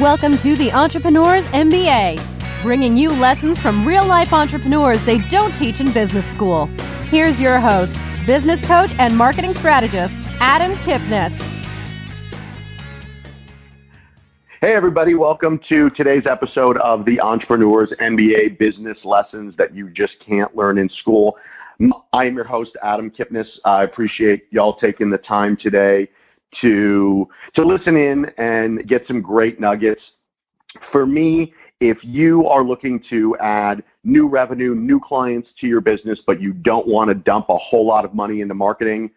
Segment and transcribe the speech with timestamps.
[0.00, 5.80] Welcome to the Entrepreneurs MBA, bringing you lessons from real life entrepreneurs they don't teach
[5.80, 6.64] in business school.
[7.10, 11.38] Here's your host, business coach and marketing strategist, Adam Kipnes.
[14.62, 20.14] Hey, everybody, welcome to today's episode of the Entrepreneurs MBA Business Lessons that you just
[20.20, 21.36] can't learn in school.
[22.14, 23.60] I am your host, Adam Kipnes.
[23.66, 26.08] I appreciate y'all taking the time today
[26.60, 30.02] to to listen in and get some great nuggets.
[30.90, 36.20] For me, if you are looking to add new revenue, new clients to your business,
[36.26, 39.10] but you don't want to dump a whole lot of money into marketing,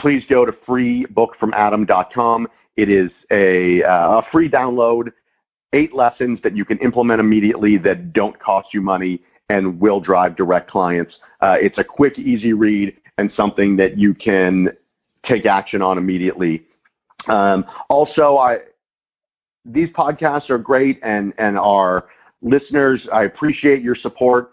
[0.00, 2.48] please go to freebookfromadam.com.
[2.76, 5.12] It is a, uh, a free download,
[5.72, 10.36] eight lessons that you can implement immediately that don't cost you money and will drive
[10.36, 11.14] direct clients.
[11.40, 14.70] Uh, it's a quick, easy read and something that you can
[15.26, 16.64] take action on immediately.
[17.28, 18.58] Um, also, I
[19.64, 22.08] these podcasts are great, and and our
[22.42, 24.50] listeners, I appreciate your support.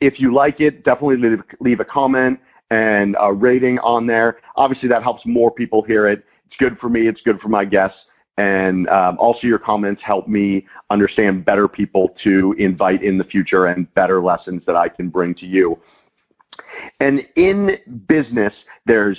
[0.00, 4.38] If you like it, definitely leave, leave a comment and a rating on there.
[4.56, 6.24] Obviously, that helps more people hear it.
[6.46, 7.06] It's good for me.
[7.06, 7.98] It's good for my guests.
[8.36, 13.66] And um, also, your comments help me understand better people to invite in the future
[13.66, 15.78] and better lessons that I can bring to you.
[16.98, 18.52] And in business,
[18.86, 19.18] there's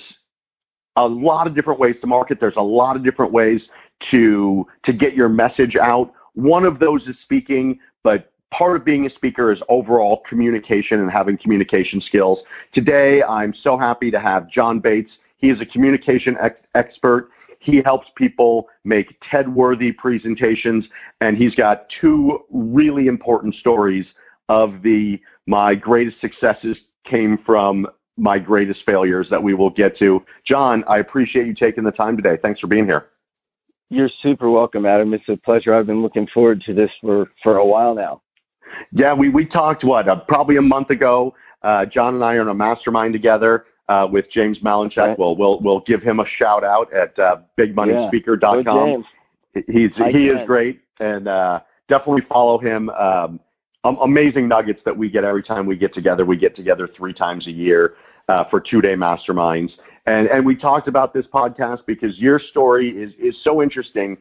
[0.95, 2.39] a lot of different ways to market.
[2.39, 3.61] There's a lot of different ways
[4.11, 6.11] to to get your message out.
[6.33, 11.11] One of those is speaking, but part of being a speaker is overall communication and
[11.11, 12.39] having communication skills.
[12.73, 15.11] Today, I'm so happy to have John Bates.
[15.37, 17.29] He is a communication ex- expert.
[17.59, 20.87] He helps people make TED-worthy presentations,
[21.21, 24.05] and he's got two really important stories
[24.49, 30.23] of the my greatest successes came from my greatest failures that we will get to.
[30.45, 32.37] John, I appreciate you taking the time today.
[32.41, 33.07] Thanks for being here.
[33.89, 35.13] You're super welcome, Adam.
[35.13, 35.73] It's a pleasure.
[35.73, 38.21] I've been looking forward to this for, for a while now.
[38.91, 41.35] Yeah, we, we talked, what, uh, probably a month ago.
[41.61, 44.97] Uh, John and I are in a mastermind together uh, with James Malinchak.
[44.97, 45.19] Right.
[45.19, 49.05] We'll, we'll, we'll give him a shout out at uh, bigmoneyspeaker.com.
[49.53, 49.61] Yeah.
[49.67, 52.89] He's, he is great, and uh, definitely follow him.
[52.89, 53.39] Um,
[53.85, 56.25] amazing nuggets that we get every time we get together.
[56.25, 57.95] We get together three times a year
[58.27, 59.71] uh, for two day masterminds.
[60.07, 64.17] And, and we talked about this podcast because your story is, is so interesting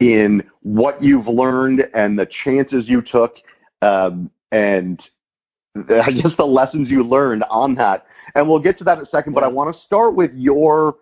[0.00, 3.36] in what you've learned and the chances you took
[3.82, 5.00] um, and
[5.76, 8.06] I guess the lessons you learned on that.
[8.34, 10.96] And we'll get to that in a second, but I want to start with your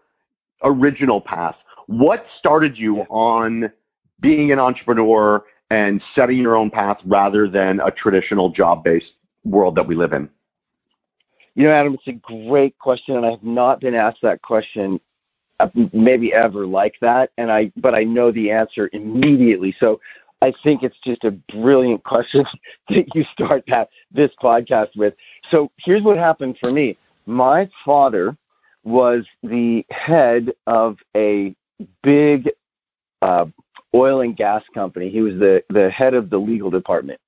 [0.63, 1.57] original path.
[1.87, 3.71] What started you on
[4.21, 9.13] being an entrepreneur and setting your own path rather than a traditional job based
[9.45, 10.29] world that we live in?
[11.55, 12.13] You know, Adam, it's a
[12.49, 15.01] great question, and I have not been asked that question
[15.59, 19.75] uh, maybe ever like that, and I but I know the answer immediately.
[19.81, 20.01] So
[20.43, 22.45] I think it's just a brilliant question
[22.91, 25.15] that you start that this podcast with.
[25.51, 26.97] So here's what happened for me.
[27.25, 28.37] My father
[28.85, 31.57] was the head of a
[32.03, 32.51] big
[33.23, 33.47] uh,
[33.97, 35.11] oil and gas company.
[35.11, 37.21] He was the the head of the legal department,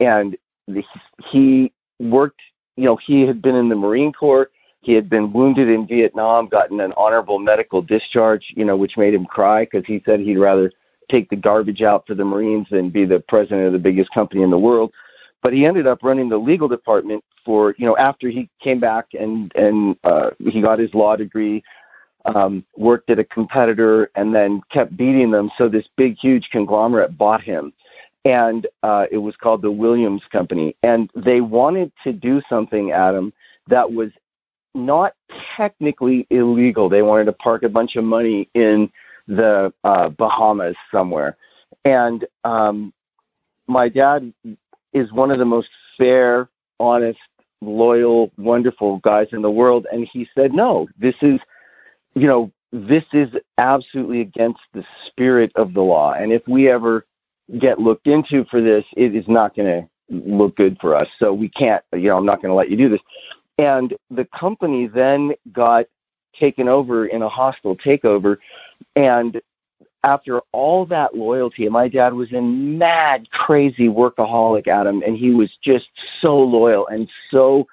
[0.00, 0.36] and
[0.68, 0.82] the,
[1.30, 2.40] he worked
[2.76, 4.50] you know, he had been in the Marine Corps.
[4.80, 9.14] He had been wounded in Vietnam, gotten an honorable medical discharge, you know, which made
[9.14, 10.70] him cry because he said he'd rather
[11.10, 14.42] take the garbage out for the Marines than be the president of the biggest company
[14.42, 14.92] in the world.
[15.42, 19.06] But he ended up running the legal department for, you know, after he came back
[19.18, 21.62] and and uh, he got his law degree,
[22.24, 25.50] um, worked at a competitor, and then kept beating them.
[25.58, 27.72] So this big, huge conglomerate bought him
[28.24, 30.74] and uh, it was called the Williams Company.
[30.82, 33.32] And they wanted to do something, Adam,
[33.68, 34.10] that was
[34.74, 35.14] not
[35.56, 36.88] technically illegal.
[36.88, 38.90] They wanted to park a bunch of money in
[39.28, 41.36] the uh, Bahamas somewhere.
[41.84, 42.92] And um,
[43.66, 44.32] my dad
[44.92, 45.68] is one of the most
[45.98, 46.48] fair,
[46.80, 47.18] honest,
[47.60, 49.86] loyal, wonderful guys in the world.
[49.92, 51.40] And he said, no, this is,
[52.14, 56.12] you know, this is absolutely against the spirit of the law.
[56.12, 57.06] And if we ever
[57.58, 61.08] get looked into for this, it is not going to look good for us.
[61.18, 63.00] So we can't, you know, I'm not going to let you do this.
[63.58, 65.86] And the company then got
[66.38, 68.38] taken over in a hostile takeover.
[68.96, 69.40] And
[70.02, 75.56] after all that loyalty, my dad was a mad, crazy workaholic, Adam, and he was
[75.62, 75.88] just
[76.20, 77.66] so loyal and so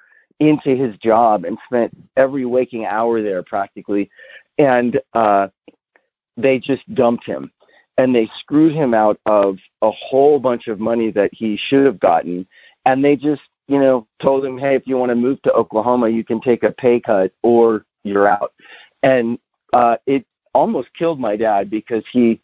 [0.48, 4.10] into his job and spent every waking hour there practically.
[4.58, 5.48] And uh,
[6.36, 7.52] they just dumped him.
[7.98, 12.00] And they screwed him out of a whole bunch of money that he should have
[12.00, 12.46] gotten.
[12.86, 16.08] And they just you know told him hey if you want to move to oklahoma
[16.08, 18.52] you can take a pay cut or you're out.
[19.04, 19.38] And
[19.72, 22.40] uh it almost killed my dad because he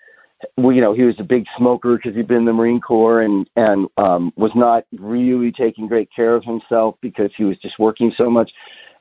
[0.57, 3.23] well, you know, he was a big smoker because he'd been in the Marine Corps
[3.23, 7.79] and and um, was not really taking great care of himself because he was just
[7.79, 8.53] working so much.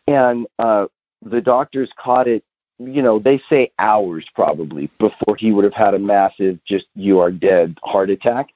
[0.08, 0.88] And uh,
[1.24, 2.44] the doctors caught it.
[2.80, 7.20] You know, they say hours probably before he would have had a massive, just you
[7.20, 8.50] are dead heart attack.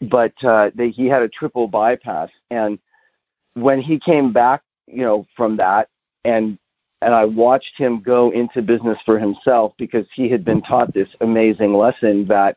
[0.00, 2.78] But uh, they, he had a triple bypass, and
[3.54, 5.88] when he came back, you know, from that,
[6.24, 6.58] and
[7.02, 11.08] and I watched him go into business for himself because he had been taught this
[11.20, 12.56] amazing lesson that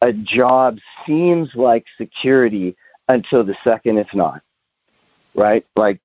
[0.00, 2.76] a job seems like security
[3.08, 4.42] until the second it's not.
[5.34, 5.64] Right?
[5.76, 6.00] Like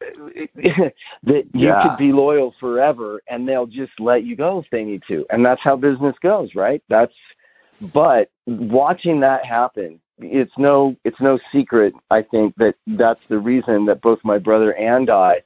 [0.00, 0.94] that
[1.24, 1.82] you yeah.
[1.82, 5.24] could be loyal forever and they'll just let you go if they need to.
[5.30, 6.82] And that's how business goes, right?
[6.88, 7.14] That's
[7.92, 13.84] but watching that happen, it's no it's no secret I think that that's the reason
[13.86, 15.42] that both my brother and I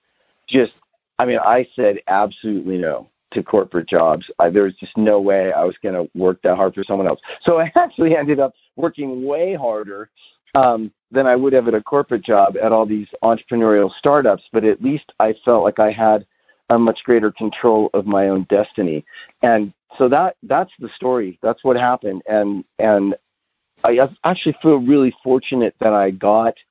[0.48, 0.72] just
[1.20, 4.30] I mean, I said absolutely no to corporate jobs.
[4.38, 7.06] I, there was just no way I was going to work that hard for someone
[7.06, 7.20] else.
[7.42, 10.08] So I actually ended up working way harder
[10.54, 14.44] um, than I would have at a corporate job at all these entrepreneurial startups.
[14.50, 16.26] But at least I felt like I had
[16.70, 19.04] a much greater control of my own destiny.
[19.42, 21.38] And so that that's the story.
[21.42, 22.22] That's what happened.
[22.30, 23.14] And and
[23.84, 26.54] I actually feel really fortunate that I got–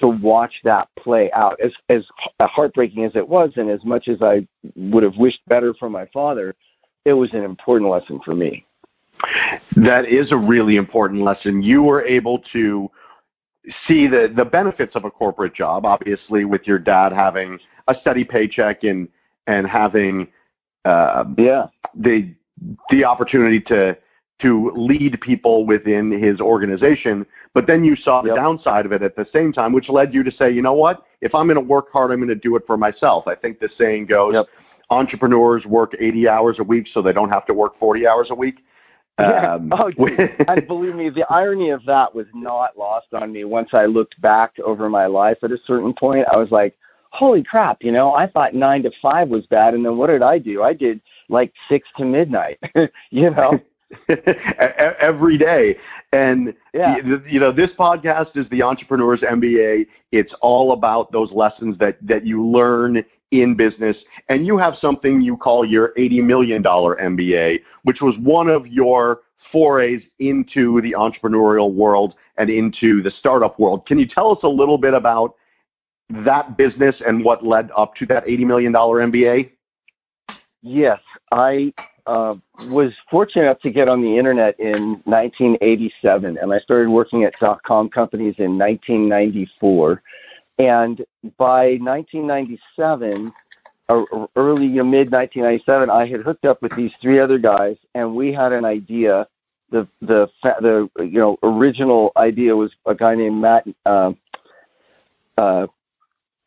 [0.00, 1.58] to watch that play out.
[1.60, 2.06] As as
[2.40, 6.06] heartbreaking as it was, and as much as I would have wished better for my
[6.06, 6.54] father,
[7.04, 8.64] it was an important lesson for me.
[9.76, 11.62] That is a really important lesson.
[11.62, 12.90] You were able to
[13.86, 17.58] see the the benefits of a corporate job, obviously, with your dad having
[17.88, 19.08] a steady paycheck and
[19.46, 20.28] and having
[20.84, 22.34] uh, yeah the
[22.90, 23.96] the opportunity to
[24.42, 27.24] to lead people within his organization.
[27.56, 28.36] But then you saw the yep.
[28.36, 31.06] downside of it at the same time, which led you to say, you know what?
[31.22, 33.26] If I'm going to work hard, I'm going to do it for myself.
[33.26, 34.44] I think the saying goes, yep.
[34.90, 38.34] entrepreneurs work 80 hours a week so they don't have to work 40 hours a
[38.34, 38.58] week.
[39.18, 39.54] Yeah.
[39.54, 39.90] Um, oh,
[40.48, 43.44] and believe me, the irony of that was not lost on me.
[43.44, 46.76] Once I looked back over my life at a certain point, I was like,
[47.08, 49.72] holy crap, you know, I thought nine to five was bad.
[49.72, 50.62] And then what did I do?
[50.62, 51.00] I did
[51.30, 52.58] like six to midnight,
[53.10, 53.58] you know?
[55.00, 55.76] every day.
[56.12, 56.96] And yeah.
[57.28, 59.86] you know, this podcast is the Entrepreneurs MBA.
[60.12, 63.96] It's all about those lessons that that you learn in business.
[64.28, 69.20] And you have something you call your $80 million MBA, which was one of your
[69.52, 73.86] forays into the entrepreneurial world and into the startup world.
[73.86, 75.34] Can you tell us a little bit about
[76.08, 79.50] that business and what led up to that $80 million MBA?
[80.62, 81.00] Yes,
[81.32, 81.72] I
[82.06, 87.24] uh, was fortunate enough to get on the internet in 1987, and I started working
[87.24, 90.02] at dot com companies in 1994.
[90.58, 91.04] And
[91.36, 93.32] by 1997,
[93.88, 98.32] or early mid 1997, I had hooked up with these three other guys, and we
[98.32, 99.26] had an idea.
[99.70, 100.28] The the
[100.60, 103.66] the you know original idea was a guy named Matt.
[103.84, 104.12] Uh,
[105.36, 105.66] uh,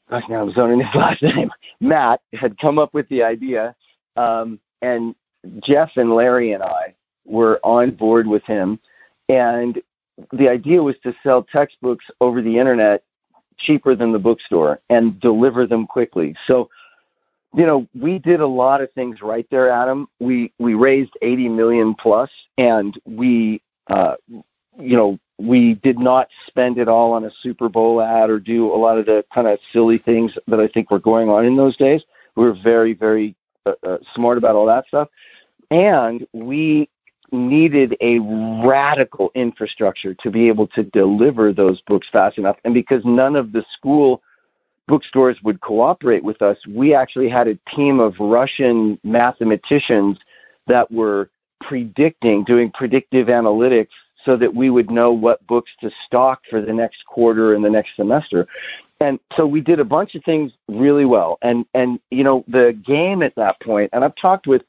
[0.10, 1.52] gosh, now I'm zoning his last name.
[1.82, 3.76] Matt had come up with the idea,
[4.16, 5.16] um, and
[5.64, 6.96] Jeff and Larry and I
[7.26, 8.80] were on board with him,
[9.30, 9.82] and
[10.34, 13.04] the idea was to sell textbooks over the internet
[13.58, 16.36] cheaper than the bookstore and deliver them quickly.
[16.48, 16.70] So,
[17.54, 20.08] you know, we did a lot of things right there, Adam.
[20.20, 26.78] We we raised 80 million plus, and we, uh, you know, we did not spend
[26.78, 29.58] it all on a Super Bowl ad or do a lot of the kind of
[29.72, 32.04] silly things that I think were going on in those days.
[32.36, 33.36] We were very, very
[33.66, 35.10] uh, uh, smart about all that stuff.
[35.72, 36.90] And we
[37.32, 38.20] needed a
[38.68, 42.58] radical infrastructure to be able to deliver those books fast enough.
[42.64, 44.22] And because none of the school
[44.88, 50.18] bookstores would cooperate with us, we actually had a team of Russian mathematicians
[50.68, 51.30] that were
[51.62, 53.90] predicting, doing predictive analytics
[54.26, 57.70] so that we would know what books to stock for the next quarter and the
[57.70, 58.48] next semester.
[59.00, 61.38] And so we did a bunch of things really well.
[61.42, 64.64] And and you know the game at that point and i've talked with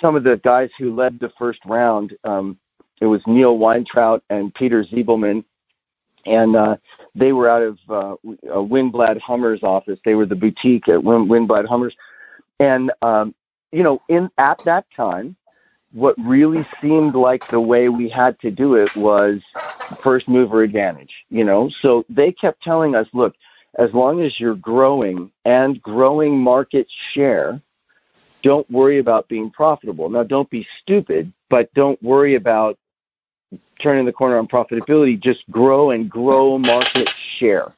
[0.00, 2.58] some of the guys who led the first round um
[3.00, 5.44] it was neil weintraut and peter ziebelman
[6.26, 6.76] and uh
[7.14, 9.98] they were out of uh, uh winblad hummers office.
[10.04, 11.94] They were the boutique at Win- winblad hummers.
[12.60, 13.34] And um
[13.72, 15.36] you know in at that time
[15.94, 19.40] what really seemed like the way we had to do it was
[20.02, 23.34] first mover advantage you know so they kept telling us look
[23.78, 27.60] as long as you're growing and growing market share,
[28.42, 30.08] don't worry about being profitable.
[30.08, 32.78] Now, don't be stupid, but don't worry about
[33.82, 35.20] turning the corner on profitability.
[35.20, 37.08] Just grow and grow market
[37.38, 37.72] share.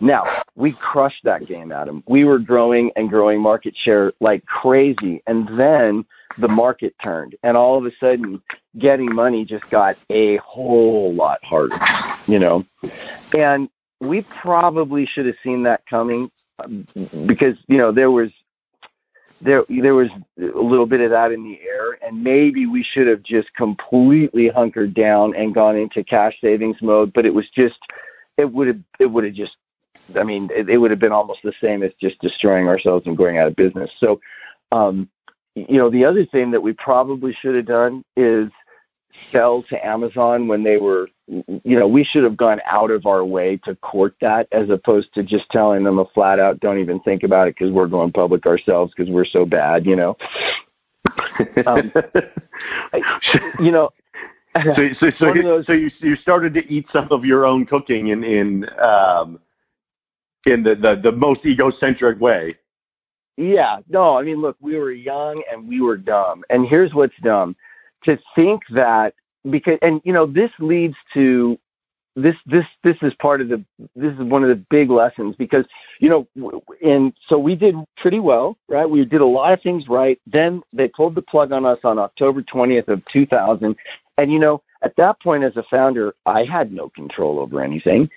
[0.00, 2.02] Now, we crushed that game, Adam.
[2.06, 5.22] We were growing and growing market share like crazy.
[5.26, 6.04] And then
[6.38, 7.36] the market turned.
[7.42, 8.42] And all of a sudden,
[8.78, 11.78] getting money just got a whole lot harder,
[12.26, 12.64] you know.
[13.36, 13.68] And
[14.00, 16.30] we probably should have seen that coming
[17.26, 18.30] because you know there was
[19.40, 23.06] there there was a little bit of that in the air and maybe we should
[23.06, 27.78] have just completely hunkered down and gone into cash savings mode but it was just
[28.36, 29.56] it would have it would have just
[30.18, 33.16] i mean it, it would have been almost the same as just destroying ourselves and
[33.16, 34.20] going out of business so
[34.72, 35.08] um
[35.54, 38.50] you know the other thing that we probably should have done is
[39.32, 43.24] sell to Amazon when they were, you know, we should have gone out of our
[43.24, 47.00] way to court that as opposed to just telling them a flat out, don't even
[47.00, 50.16] think about it because we're going public ourselves because we're so bad, you know.
[51.66, 51.92] um,
[53.60, 53.90] you know.
[54.74, 58.08] So, so, so, those, so you you started to eat some of your own cooking
[58.08, 59.38] in in um,
[60.46, 62.56] in the, the the most egocentric way.
[63.36, 66.44] Yeah, no, I mean, look, we were young and we were dumb.
[66.50, 67.56] And here's what's dumb.
[68.04, 69.14] To think that
[69.50, 71.58] because and you know this leads to
[72.16, 75.64] this this this is part of the this is one of the big lessons because
[76.00, 76.26] you know
[76.82, 78.88] and so we did pretty well right?
[78.88, 80.20] We did a lot of things right.
[80.26, 83.76] Then they pulled the plug on us on October 20th of 2000
[84.18, 88.10] and you know at that point as a founder I had no control over anything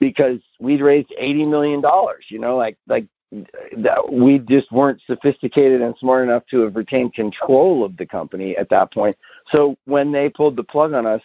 [0.00, 5.80] because we'd raised 80 million dollars you know like like that we just weren't sophisticated
[5.82, 9.16] and smart enough to have retained control of the company at that point.
[9.52, 11.22] So when they pulled the plug on us,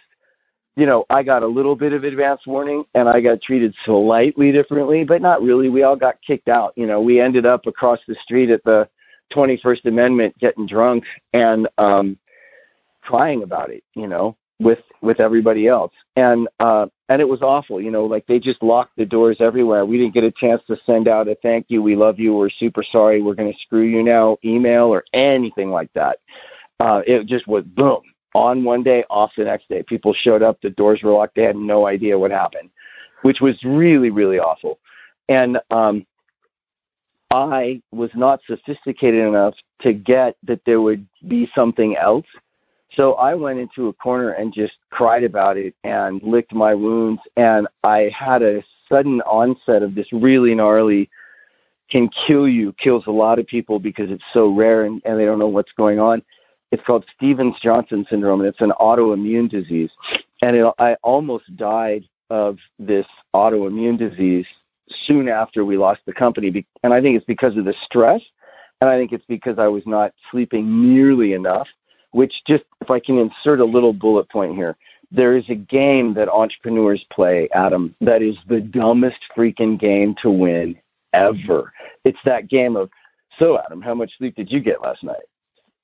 [0.75, 4.51] you know, I got a little bit of advance warning and I got treated slightly
[4.51, 5.69] differently, but not really.
[5.69, 6.73] We all got kicked out.
[6.75, 8.87] You know, we ended up across the street at the
[9.33, 12.17] 21st Amendment getting drunk and um
[13.01, 17.81] crying about it, you know with with everybody else and uh and it was awful
[17.81, 19.85] you know like they just locked the doors everywhere.
[19.85, 22.49] We didn't get a chance to send out a thank you we love you we're
[22.49, 26.19] super sorry we're going to screw you now email or anything like that.
[26.79, 28.01] Uh it just was boom.
[28.33, 31.43] On one day off the next day people showed up the doors were locked they
[31.43, 32.69] had no idea what happened
[33.21, 34.79] which was really really awful.
[35.29, 36.05] And um
[37.31, 42.25] i was not sophisticated enough to get that there would be something else
[42.95, 47.21] so I went into a corner and just cried about it and licked my wounds.
[47.35, 51.09] And I had a sudden onset of this really gnarly,
[51.89, 55.25] can kill you, kills a lot of people because it's so rare and, and they
[55.25, 56.21] don't know what's going on.
[56.71, 59.91] It's called Stevens Johnson syndrome, and it's an autoimmune disease.
[60.41, 64.47] And it, I almost died of this autoimmune disease
[65.05, 66.65] soon after we lost the company.
[66.83, 68.21] And I think it's because of the stress,
[68.81, 71.67] and I think it's because I was not sleeping nearly enough
[72.15, 74.77] which just, if I can insert a little bullet point here,
[75.11, 80.29] there is a game that entrepreneurs play, Adam, that is the dumbest freaking game to
[80.31, 80.77] win
[81.11, 81.73] ever.
[82.05, 82.89] It's that game of,
[83.37, 85.25] so Adam, how much sleep did you get last night?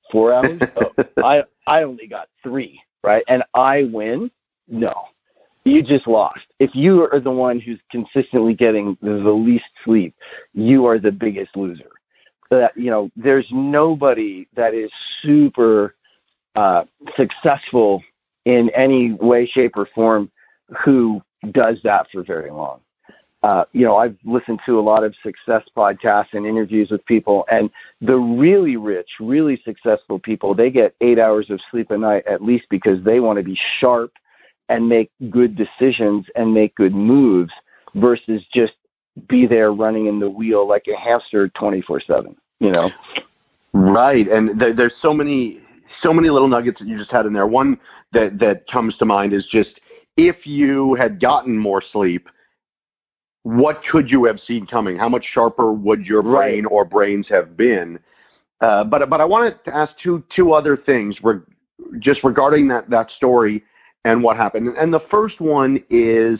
[0.09, 0.61] Four hours?
[0.77, 3.25] oh, I I only got three, right?
[3.27, 4.31] And I win?
[4.69, 4.93] No.
[5.65, 6.45] You just lost.
[6.59, 10.15] If you are the one who's consistently getting the least sleep,
[10.53, 11.91] you are the biggest loser.
[12.49, 14.89] That you know, there's nobody that is
[15.21, 15.95] super
[16.55, 16.83] uh,
[17.15, 18.03] successful
[18.45, 20.31] in any way, shape, or form
[20.83, 22.79] who does that for very long.
[23.43, 27.45] Uh, you know, I've listened to a lot of success podcasts and interviews with people,
[27.51, 32.25] and the really rich, really successful people, they get eight hours of sleep a night
[32.27, 34.11] at least because they want to be sharp
[34.69, 37.51] and make good decisions and make good moves
[37.95, 38.73] versus just
[39.27, 42.89] be there running in the wheel like a hamster 24 7, you know?
[43.73, 44.27] Right.
[44.27, 45.61] And th- there's so many
[46.01, 47.47] so many little nuggets that you just had in there.
[47.47, 47.79] One
[48.13, 49.79] that that comes to mind is just
[50.17, 52.27] if you had gotten more sleep,
[53.43, 54.97] what could you have seen coming?
[54.97, 56.71] How much sharper would your brain right.
[56.71, 57.99] or brains have been?
[58.61, 61.39] Uh, but but I wanted to ask two two other things re-
[61.99, 63.63] just regarding that that story
[64.05, 64.69] and what happened.
[64.77, 66.39] And the first one is,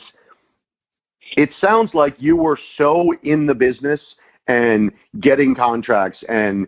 [1.37, 4.01] it sounds like you were so in the business
[4.47, 6.67] and getting contracts and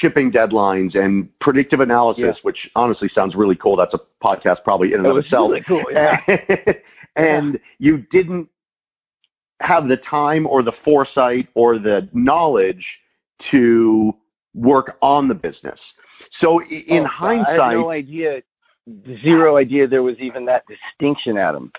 [0.00, 2.42] shipping deadlines and predictive analysis, yeah.
[2.42, 3.76] which honestly sounds really cool.
[3.76, 5.50] That's a podcast probably in and of itself.
[5.50, 6.20] Really cool, yeah.
[7.16, 7.58] and yeah.
[7.78, 8.48] you didn't
[9.60, 12.84] have the time or the foresight or the knowledge
[13.50, 14.14] to
[14.54, 15.78] work on the business.
[16.40, 18.42] So in oh, hindsight, I had no idea,
[19.22, 21.72] zero idea there was even that distinction, Adam.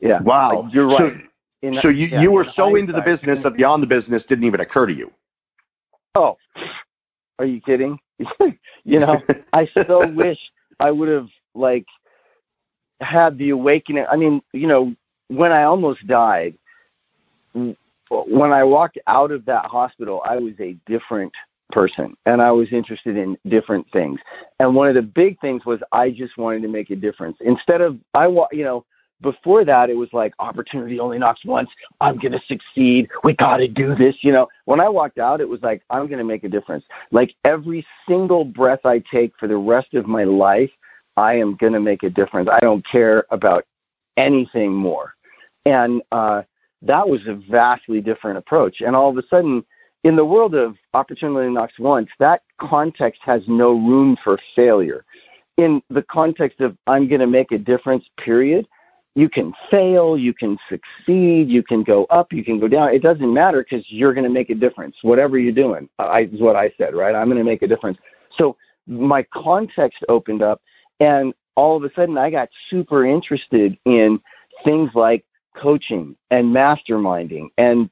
[0.00, 0.20] Yeah.
[0.22, 0.62] Wow.
[0.62, 0.98] Like, you're right.
[0.98, 1.20] So,
[1.62, 4.44] in, so you, yeah, you were so into the business that beyond the business didn't
[4.44, 5.10] even occur to you.
[6.14, 6.36] Oh,
[7.38, 7.98] are you kidding?
[8.84, 9.20] you know,
[9.52, 10.38] I so wish
[10.80, 11.86] I would have like
[13.00, 14.06] had the awakening.
[14.10, 14.94] I mean, you know,
[15.28, 16.56] when I almost died,
[17.52, 21.32] when I walked out of that hospital, I was a different
[21.70, 24.20] person and I was interested in different things.
[24.60, 27.36] And one of the big things was I just wanted to make a difference.
[27.40, 28.84] Instead of I you know,
[29.20, 31.70] before that it was like opportunity only knocks once.
[32.00, 33.08] I'm going to succeed.
[33.22, 34.48] We got to do this, you know.
[34.64, 36.84] When I walked out it was like I'm going to make a difference.
[37.10, 40.70] Like every single breath I take for the rest of my life,
[41.16, 42.48] I am going to make a difference.
[42.50, 43.64] I don't care about
[44.16, 45.14] anything more.
[45.66, 46.42] And uh
[46.82, 48.82] that was a vastly different approach.
[48.82, 49.64] And all of a sudden
[50.04, 55.04] in the world of opportunity only knocks once, that context has no room for failure.
[55.56, 58.68] In the context of I'm going to make a difference, period,
[59.14, 62.92] you can fail, you can succeed, you can go up, you can go down.
[62.92, 64.96] It doesn't matter because you're going to make a difference.
[65.02, 67.14] Whatever you're doing, uh, I, is what I said, right?
[67.14, 67.98] I'm going to make a difference.
[68.36, 68.56] So
[68.86, 70.60] my context opened up,
[71.00, 74.20] and all of a sudden I got super interested in
[74.64, 75.24] things like
[75.56, 77.88] coaching and masterminding and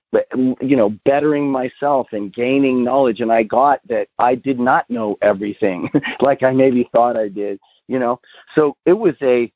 [0.61, 5.17] you know bettering myself and gaining knowledge and i got that i did not know
[5.23, 5.89] everything
[6.21, 8.21] like i maybe thought i did you know
[8.57, 9.53] so it was a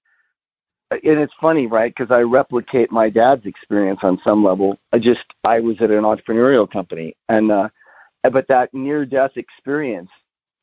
[0.91, 5.25] and it's funny right because i replicate my dad's experience on some level i just
[5.45, 7.69] i was at an entrepreneurial company and uh
[8.33, 10.11] but that near death experience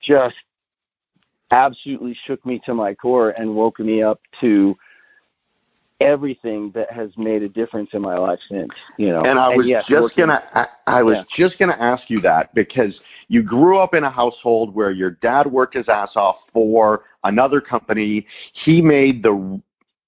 [0.01, 0.35] just
[1.51, 4.75] absolutely shook me to my core and woke me up to
[6.01, 8.71] everything that has made a difference in my life since.
[8.97, 11.45] You know, and I was and yes, just working, gonna, I, I was yeah.
[11.45, 12.99] just gonna ask you that because
[13.29, 17.61] you grew up in a household where your dad worked his ass off for another
[17.61, 18.25] company.
[18.65, 19.61] He made the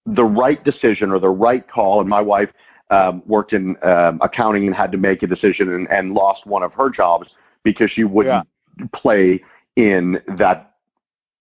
[0.05, 2.49] the right decision or the right call, and my wife
[2.91, 6.63] um, worked in um, accounting and had to make a decision and, and lost one
[6.63, 7.29] of her jobs
[7.63, 8.47] because she wouldn't
[8.79, 8.85] yeah.
[8.93, 9.43] play
[9.75, 10.75] in that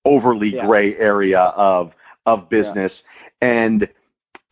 [0.04, 0.66] overly yeah.
[0.66, 1.92] gray area of
[2.26, 2.92] of business
[3.42, 3.88] and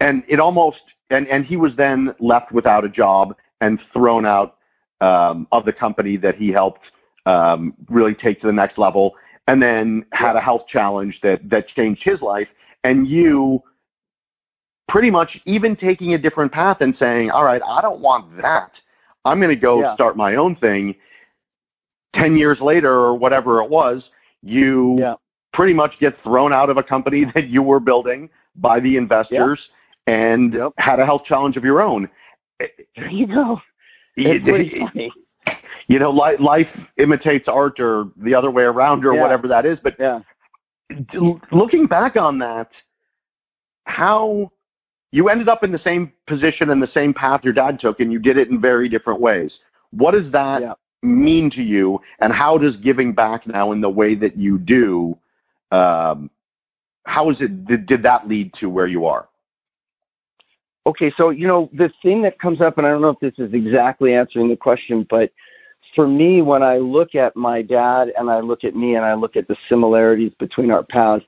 [0.00, 4.56] and it almost and and he was then left without a job and thrown out
[5.00, 6.80] um, of the company that he helped
[7.26, 9.14] um, really take to the next level,
[9.46, 12.48] and then had a health challenge that that changed his life.
[12.84, 13.62] And you
[14.88, 18.70] pretty much even taking a different path and saying, "All right, I don't want that.
[19.24, 19.94] I'm going to go yeah.
[19.94, 20.94] start my own thing."
[22.14, 24.04] Ten years later, or whatever it was,
[24.42, 25.14] you yeah.
[25.54, 29.60] pretty much get thrown out of a company that you were building by the investors.
[29.68, 30.72] Yeah and yep.
[30.78, 32.08] had a health challenge of your own.
[32.60, 32.66] Eh,
[32.96, 33.60] there you go.
[34.16, 35.12] It's pretty funny.
[35.88, 36.68] You know, life, life
[36.98, 39.78] imitates art, or the other way around, or whatever that is.
[39.82, 40.20] But yeah.
[41.50, 42.68] looking back on that,
[43.84, 44.52] how
[45.12, 48.10] you ended up in the same position and the same path your dad took, and
[48.10, 49.52] you did it in very different ways.
[49.90, 50.72] What does that yeah.
[51.02, 55.16] mean to you, and how does giving back now in the way that you do?
[55.70, 56.30] Um,
[57.04, 57.66] how is it?
[57.66, 59.28] Did, did that lead to where you are?
[60.86, 63.38] Okay, so you know the thing that comes up, and I don't know if this
[63.38, 65.30] is exactly answering the question, but
[65.94, 69.14] for me, when I look at my dad and I look at me and I
[69.14, 71.24] look at the similarities between our paths,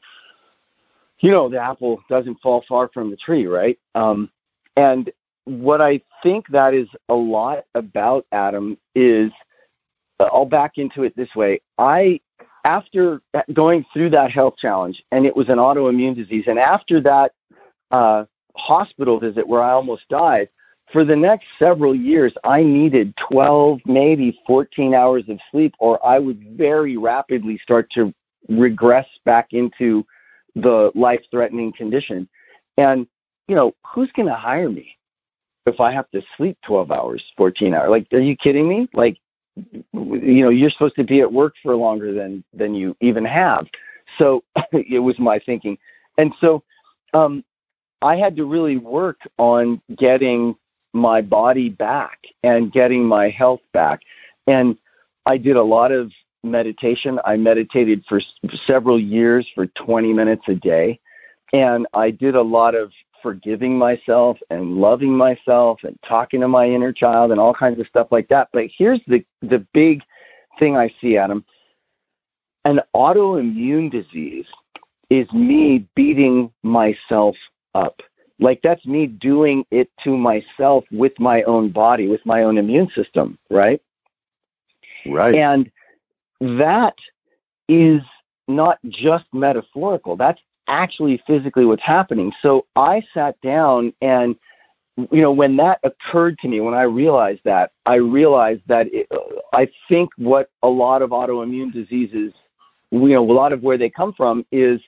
[1.21, 3.79] you know, the apple doesn't fall far from the tree, right?
[3.95, 4.31] Um,
[4.77, 5.11] and
[5.45, 9.31] what I think that is a lot about Adam is,
[10.19, 11.61] I'll back into it this way.
[11.79, 12.21] I,
[12.65, 13.21] after
[13.53, 17.33] going through that health challenge, and it was an autoimmune disease, and after that,
[17.91, 18.25] uh,
[18.57, 20.49] hospital visit where I almost died,
[20.93, 26.19] for the next several years, I needed 12, maybe 14 hours of sleep, or I
[26.19, 28.13] would very rapidly start to
[28.49, 30.07] regress back into
[30.55, 32.29] the life threatening condition.
[32.77, 33.07] And,
[33.49, 34.97] you know, who's going to hire me
[35.67, 37.91] if I have to sleep 12 hours, 14 hours?
[37.91, 38.89] Like, are you kidding me?
[38.93, 39.19] Like,
[39.93, 43.67] you know, you're supposed to be at work for longer than, than you even have.
[44.19, 45.79] So it was my thinking.
[46.19, 46.63] And so,
[47.13, 47.45] um,
[48.03, 50.57] I had to really work on getting
[50.93, 54.01] my body back and getting my health back.
[54.47, 54.77] And
[55.25, 56.13] I did a lot of
[56.45, 57.19] meditation.
[57.25, 58.21] I meditated for
[58.67, 61.01] several years for 20 minutes a day.
[61.53, 62.91] And I did a lot of
[63.23, 67.87] forgiving myself and loving myself and talking to my inner child and all kinds of
[67.87, 68.49] stuff like that.
[68.53, 70.03] But here's the, the big
[70.59, 71.45] thing I see, Adam.
[72.65, 74.47] An autoimmune disease
[75.11, 77.37] is me beating myself
[77.75, 78.01] up.
[78.41, 82.91] Like that's me doing it to myself with my own body, with my own immune
[82.95, 83.81] system, right?
[85.07, 85.35] Right.
[85.35, 85.71] And
[86.59, 86.97] that
[87.69, 88.03] is
[88.49, 90.17] not just metaphorical.
[90.17, 92.33] That's actually physically what's happening.
[92.41, 94.37] So I sat down and
[95.11, 99.09] you know when that occurred to me when i realized that i realized that it,
[99.53, 102.33] i think what a lot of autoimmune diseases
[102.93, 104.81] you know a lot of where they come from is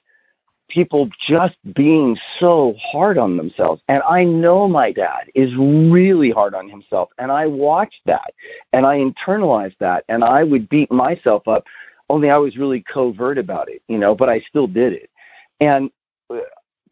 [0.69, 3.83] people just being so hard on themselves.
[3.89, 7.11] And I know my dad is really hard on himself.
[7.19, 8.33] And I watched that
[8.73, 11.65] and I internalized that and I would beat myself up,
[12.09, 15.11] only I was really covert about it, you know, but I still did it.
[15.61, 15.91] And,
[16.31, 16.41] uh,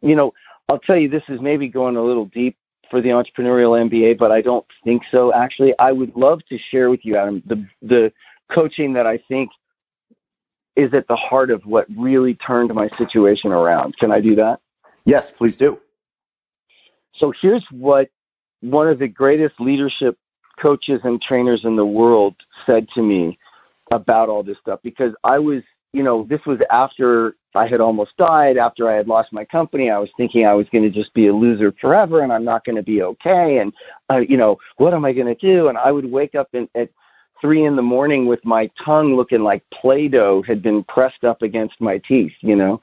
[0.01, 0.33] you know,
[0.69, 2.57] I'll tell you, this is maybe going a little deep
[2.89, 5.33] for the entrepreneurial MBA, but I don't think so.
[5.33, 8.13] Actually, I would love to share with you, Adam, the the
[8.51, 9.49] coaching that I think
[10.75, 13.97] is at the heart of what really turned my situation around.
[13.97, 14.59] Can I do that?
[15.05, 15.79] Yes, please do.
[17.13, 18.09] So here's what
[18.61, 20.17] one of the greatest leadership
[20.59, 22.35] coaches and trainers in the world
[22.65, 23.37] said to me
[23.91, 25.61] about all this stuff because I was,
[25.93, 29.89] you know, this was after I had almost died, after I had lost my company.
[29.89, 32.65] I was thinking I was going to just be a loser forever and I'm not
[32.65, 33.59] going to be okay.
[33.59, 33.73] And,
[34.09, 35.69] uh, you know, what am I going to do?
[35.69, 36.89] And I would wake up in, at
[37.41, 41.79] three in the morning with my tongue looking like Play-Doh had been pressed up against
[41.79, 42.81] my teeth, you know,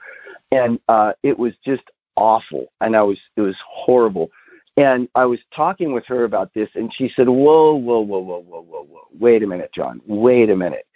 [0.50, 1.82] and uh, it was just
[2.16, 4.30] awful, and I was it was horrible.
[4.78, 8.40] And I was talking with her about this, and she said, "Whoa, whoa, whoa, whoa,
[8.40, 9.08] whoa, whoa, whoa!
[9.18, 10.00] Wait a minute, John.
[10.06, 10.86] Wait a minute.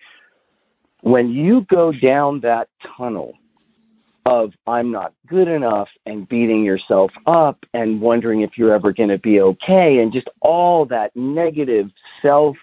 [1.03, 3.35] When you go down that tunnel."
[4.27, 9.09] of I'm not good enough and beating yourself up and wondering if you're ever going
[9.09, 11.91] to be okay and just all that negative
[12.21, 12.57] self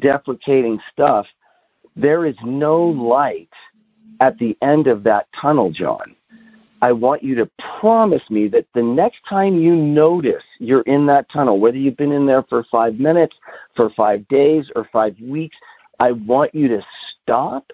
[0.00, 1.26] deprecating stuff,
[1.96, 3.50] there is no light
[4.20, 6.14] at the end of that tunnel, John.
[6.80, 11.28] I want you to promise me that the next time you notice you're in that
[11.28, 13.36] tunnel, whether you've been in there for five minutes,
[13.74, 15.56] for five days, or five weeks,
[15.98, 16.80] I want you to
[17.22, 17.72] stop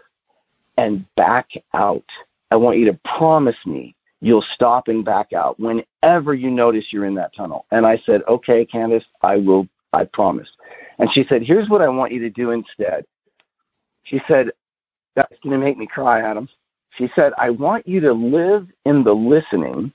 [0.79, 2.05] and back out.
[2.51, 7.05] I want you to promise me you'll stop and back out whenever you notice you're
[7.05, 7.67] in that tunnel.
[7.71, 10.49] And I said, okay, Candace, I will, I promise.
[10.99, 13.05] And she said, Here's what I want you to do instead.
[14.05, 14.51] She said,
[15.17, 16.49] That's going to make me cry, Adam.
[16.97, 19.93] She said, I want you to live in the listening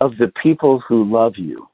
[0.00, 1.68] of the people who love you.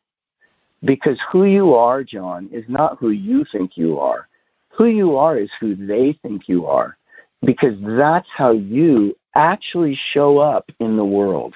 [0.84, 4.28] Because who you are, John, is not who you think you are.
[4.70, 6.96] Who you are is who they think you are.
[7.44, 11.54] Because that's how you actually show up in the world.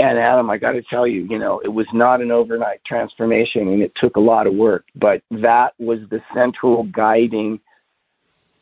[0.00, 3.68] And Adam, I got to tell you, you know, it was not an overnight transformation
[3.68, 7.60] and it took a lot of work, but that was the central guiding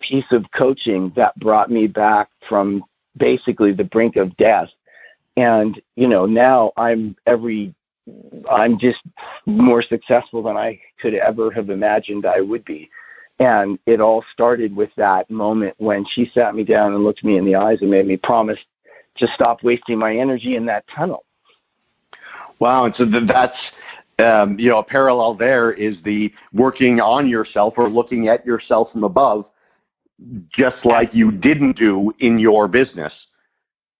[0.01, 2.85] piece of coaching that brought me back from
[3.17, 4.69] basically the brink of death.
[5.37, 7.75] And, you know, now I'm every,
[8.51, 9.01] I'm just
[9.47, 12.91] more successful than I could ever have imagined I would be.
[13.39, 17.39] And it all started with that moment when she sat me down and looked me
[17.39, 18.59] in the eyes and made me promise
[19.17, 21.25] to stop wasting my energy in that tunnel.
[22.59, 23.59] Wow, and so that's
[24.19, 28.93] um, you know a parallel there is the working on yourself or looking at yourself
[28.93, 29.47] from above,
[30.55, 33.13] just like you didn't do in your business.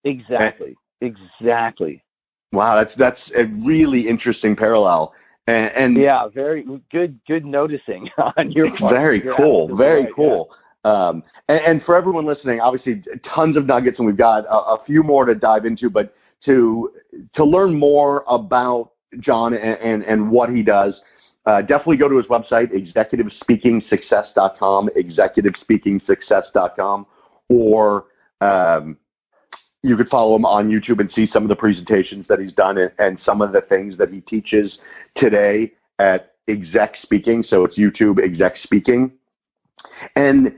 [0.05, 0.77] Exactly.
[1.01, 2.05] And, exactly.
[2.53, 5.15] Wow, that's that's a really interesting parallel.
[5.49, 7.19] And, and, yeah, very good.
[7.27, 8.95] Good noticing on your part.
[8.95, 9.77] Very cool.
[9.77, 10.51] Very right, cool.
[10.51, 10.57] Yeah.
[10.85, 13.03] Um, and, and, for everyone listening, obviously,
[13.35, 15.89] tons of nuggets, and we've got a, a, few more to dive into.
[15.89, 16.13] But
[16.45, 16.91] to
[17.35, 18.91] to learn more about
[19.21, 21.01] John and, and, and what he does,
[21.47, 27.07] uh, definitely go to his website, executivespeakingsuccess.com, executivespeakingsuccess.com,
[27.49, 28.07] or
[28.41, 28.97] um,
[29.83, 32.79] you could follow him on YouTube and see some of the presentations that he's done
[32.79, 34.79] and, and some of the things that he teaches
[35.17, 37.43] today at Exec Speaking.
[37.43, 39.11] So it's YouTube Exec Speaking.
[40.17, 40.55] And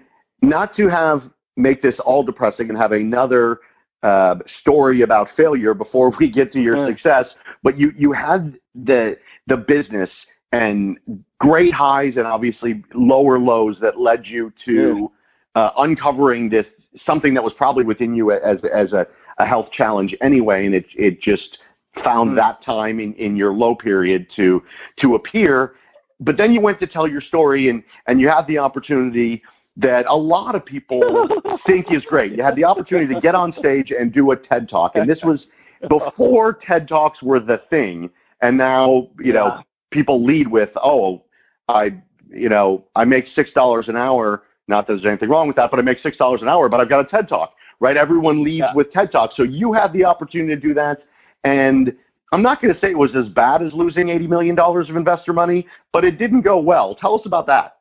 [0.49, 1.23] not to have
[1.57, 3.61] make this all depressing and have another
[4.03, 7.27] uh, story about failure before we get to your success,
[7.63, 10.11] but you you had the the business
[10.53, 10.99] and
[11.41, 15.11] great highs and obviously lower lows that led you to
[15.55, 16.67] uh, uncovering this
[17.05, 19.07] something that was probably within you as as a,
[19.39, 21.59] a health challenge anyway, and it it just
[22.03, 22.37] found mm.
[22.37, 24.63] that time in, in your low period to
[25.01, 25.75] to appear.
[26.21, 29.43] But then you went to tell your story and and you had the opportunity
[29.77, 31.29] that a lot of people
[31.67, 32.33] think is great.
[32.33, 35.21] You had the opportunity to get on stage and do a TED Talk, and this
[35.23, 35.47] was
[35.89, 38.11] before TED Talks were the thing.
[38.41, 41.25] And now, you know, people lead with, "Oh,
[41.69, 41.95] I,
[42.31, 44.45] you know, I make six dollars an hour.
[44.69, 46.69] Not that there's anything wrong with that, but I make six dollars an hour.
[46.69, 47.97] But I've got a TED Talk, right?
[47.97, 48.75] Everyone leads yeah.
[48.75, 51.03] with TED Talk, so you had the opportunity to do that,
[51.45, 51.95] and
[52.35, 55.33] I'm not going to say it was as bad as losing $80 million of investor
[55.33, 56.97] money, but it didn't go well.
[56.97, 57.77] Tell us about that.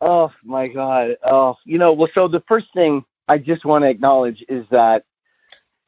[0.00, 1.16] Oh my God.
[1.24, 5.04] Oh, you know, well, so the first thing I just want to acknowledge is that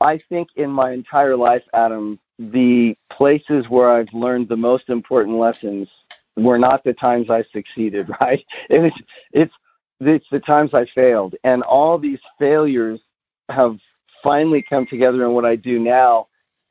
[0.01, 5.37] I think in my entire life, Adam, the places where I've learned the most important
[5.37, 5.89] lessons
[6.37, 8.45] were not the times I succeeded, right?
[8.69, 8.93] It was,
[9.33, 9.55] it's,
[10.01, 11.35] it's the times I failed.
[11.45, 13.01] And all these failures
[13.51, 13.79] have
[14.23, 16.29] finally come together in what I do now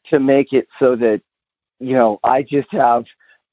[0.08, 1.22] to make it so that,
[1.80, 3.06] you know, I just have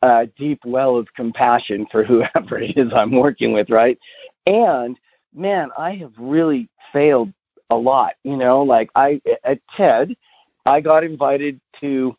[0.07, 3.99] a deep well of compassion for whoever it is I'm working with, right?
[4.47, 4.99] And
[5.35, 7.33] man, I have really failed
[7.71, 10.17] a lot, you know, like I at TED,
[10.65, 12.17] I got invited to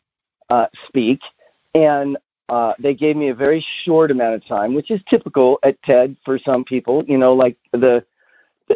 [0.50, 1.20] uh, speak
[1.74, 2.16] and
[2.48, 6.16] uh, they gave me a very short amount of time, which is typical at TED
[6.24, 7.04] for some people.
[7.06, 8.04] You know, like the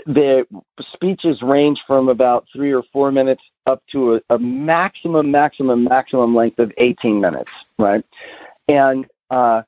[0.06, 0.46] the
[0.80, 6.34] speeches range from about three or four minutes up to a, a maximum, maximum, maximum
[6.34, 8.04] length of 18 minutes, right?
[8.72, 9.62] And uh,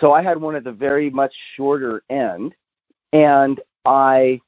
[0.00, 2.54] so I had one at the very much shorter end,
[3.14, 4.40] and I,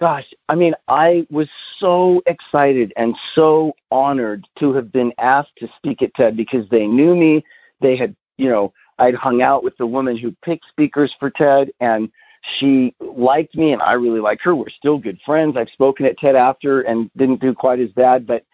[0.00, 5.68] gosh, I mean, I was so excited and so honored to have been asked to
[5.76, 7.44] speak at TED because they knew me.
[7.80, 11.70] They had, you know, I'd hung out with the woman who picked speakers for TED,
[11.78, 12.10] and
[12.58, 14.56] she liked me and I really liked her.
[14.56, 15.56] We're still good friends.
[15.56, 18.44] I've spoken at TED after and didn't do quite as bad, but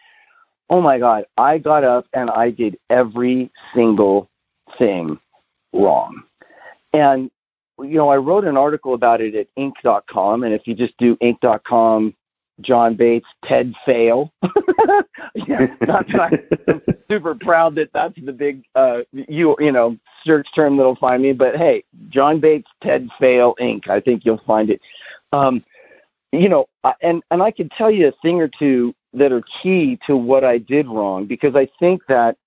[0.71, 4.29] oh my God, I got up and I did every single
[4.79, 5.19] thing
[5.73, 6.23] wrong.
[6.93, 7.29] And,
[7.79, 10.43] you know, I wrote an article about it at Inc.com.
[10.43, 12.15] And if you just do Inc.com
[12.61, 14.31] John Bates, TED fail.
[15.35, 20.77] yeah, not I'm super proud that that's the big uh, you you know search term
[20.77, 21.33] that'll find me.
[21.33, 23.89] But hey, John Bates, TED fail Inc.
[23.89, 24.81] I think you'll find it.
[25.33, 25.63] Um,
[26.31, 26.67] you know,
[27.01, 30.43] and and I can tell you a thing or two that are key to what
[30.43, 32.37] I did wrong because I think that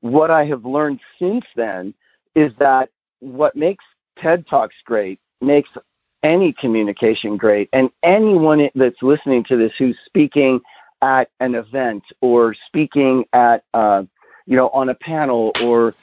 [0.00, 1.94] what I have learned since then
[2.34, 3.84] is that what makes
[4.18, 5.70] TED Talks great makes
[6.22, 7.68] any communication great.
[7.72, 10.60] And anyone that's listening to this who's speaking
[11.02, 14.04] at an event or speaking at, uh,
[14.46, 15.94] you know, on a panel or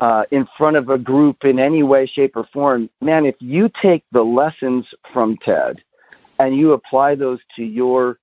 [0.00, 3.70] uh, in front of a group in any way, shape, or form, man, if you
[3.80, 5.82] take the lessons from TED
[6.38, 8.18] and you apply those to your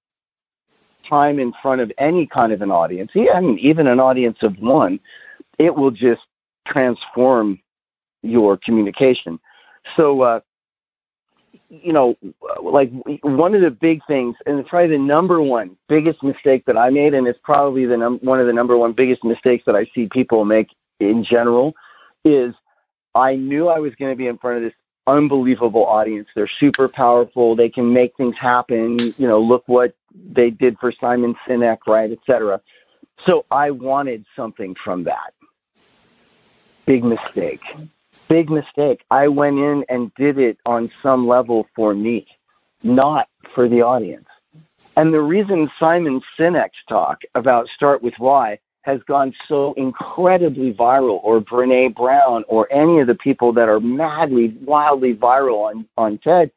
[1.09, 4.99] time in front of any kind of an audience, mean, even an audience of one,
[5.59, 6.21] it will just
[6.67, 7.59] transform
[8.23, 9.39] your communication.
[9.95, 10.39] So, uh,
[11.69, 12.15] you know,
[12.61, 12.91] like
[13.21, 17.13] one of the big things, and probably the number one biggest mistake that I made,
[17.13, 20.07] and it's probably the num- one of the number one biggest mistakes that I see
[20.09, 21.73] people make in general,
[22.23, 22.53] is
[23.15, 24.73] I knew I was going to be in front of this
[25.07, 26.27] unbelievable audience.
[26.35, 27.55] They're super powerful.
[27.55, 29.13] They can make things happen.
[29.17, 29.95] You know, look what
[30.31, 32.61] they did for Simon Sinek, right, et cetera.
[33.25, 35.33] So I wanted something from that.
[36.85, 37.61] Big mistake
[38.27, 39.03] big mistake.
[39.11, 42.27] I went in and did it on some level for me,
[42.83, 44.27] not for the audience.
[44.95, 51.19] And the reason Simon Sinek's talk about Start With Why has gone so incredibly viral,
[51.21, 56.17] or Brene Brown, or any of the people that are madly, wildly viral on, on
[56.19, 56.51] TED,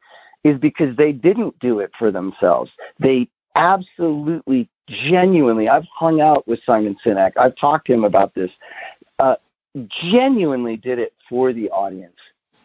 [0.44, 2.70] is because they didn't do it for themselves.
[3.00, 8.50] They absolutely, genuinely, I've hung out with Simon Sinek, I've talked to him about this.
[9.18, 9.36] Uh,
[9.88, 12.16] genuinely did it for the audience.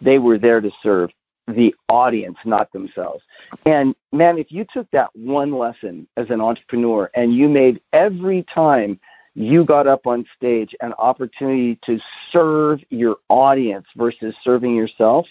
[0.01, 1.11] They were there to serve
[1.47, 3.23] the audience, not themselves.
[3.65, 8.43] And man, if you took that one lesson as an entrepreneur and you made every
[8.43, 8.99] time
[9.35, 11.99] you got up on stage an opportunity to
[12.31, 15.27] serve your audience versus serving yourself,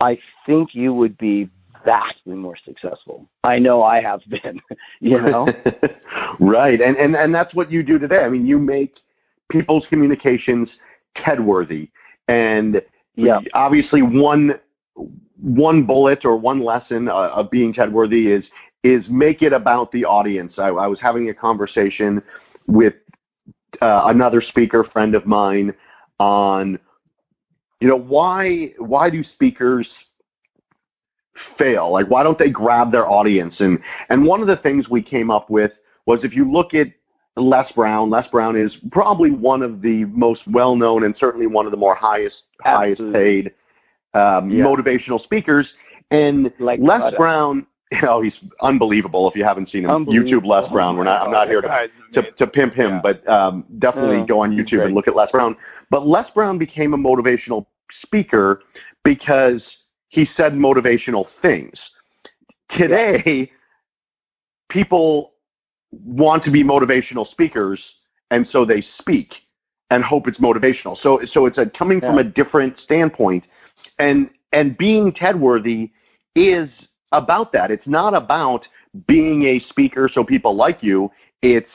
[0.00, 1.48] I think you would be
[1.84, 3.28] vastly more successful.
[3.44, 4.60] I know I have been,
[5.00, 5.48] you know.
[6.40, 6.80] right.
[6.80, 8.20] And and and that's what you do today.
[8.20, 8.96] I mean, you make
[9.50, 10.68] people's communications
[11.16, 11.90] TED worthy.
[12.28, 12.80] And
[13.16, 13.40] yeah.
[13.52, 14.54] obviously one
[15.40, 18.44] one bullet or one lesson uh, of being TED worthy is
[18.82, 20.54] is make it about the audience.
[20.58, 22.22] I, I was having a conversation
[22.66, 22.94] with
[23.80, 25.74] uh, another speaker friend of mine
[26.20, 26.78] on
[27.80, 29.88] you know why why do speakers
[31.58, 35.02] fail like why don't they grab their audience and and one of the things we
[35.02, 35.72] came up with
[36.06, 36.88] was if you look at
[37.36, 38.10] Les Brown.
[38.10, 41.94] Les Brown is probably one of the most well-known and certainly one of the more
[41.94, 43.52] highest highest paid
[44.14, 44.64] um, yeah.
[44.64, 45.68] motivational speakers.
[46.10, 49.28] And like Les Brown, you know, he's unbelievable.
[49.28, 50.96] If you haven't seen him, YouTube Les Brown.
[50.96, 51.26] We're not.
[51.26, 53.00] I'm not here to to, to pimp him, yeah.
[53.02, 55.56] but um, definitely go on YouTube and look at Les Brown.
[55.90, 57.66] But Les Brown became a motivational
[58.02, 58.62] speaker
[59.02, 59.62] because
[60.14, 61.76] he said motivational things.
[62.78, 63.50] Today,
[64.70, 65.32] people
[65.90, 67.82] want to be motivational speakers,
[68.30, 69.34] and so they speak
[69.90, 70.96] and hope it's motivational.
[71.02, 72.10] So so it's a coming yeah.
[72.10, 73.42] from a different standpoint,
[73.98, 75.90] and and being TED worthy
[76.36, 76.70] is
[77.10, 77.72] about that.
[77.72, 78.64] It's not about
[79.08, 81.10] being a speaker so people like you.
[81.42, 81.70] It's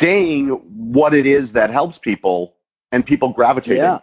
[0.00, 2.54] saying what it is that helps people
[2.92, 3.78] and people gravitating.
[3.78, 3.98] Yeah.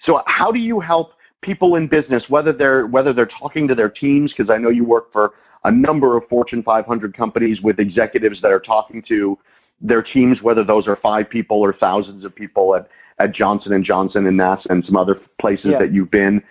[0.00, 3.88] So how do you help people in business, whether they're whether they're talking to their
[3.88, 8.40] teams, because I know you work for a number of Fortune 500 companies with executives
[8.42, 9.38] that are talking to
[9.80, 13.84] their teams, whether those are five people or thousands of people at, at Johnson and
[13.84, 15.78] Johnson and NASA and some other places yeah.
[15.78, 16.42] that you've been,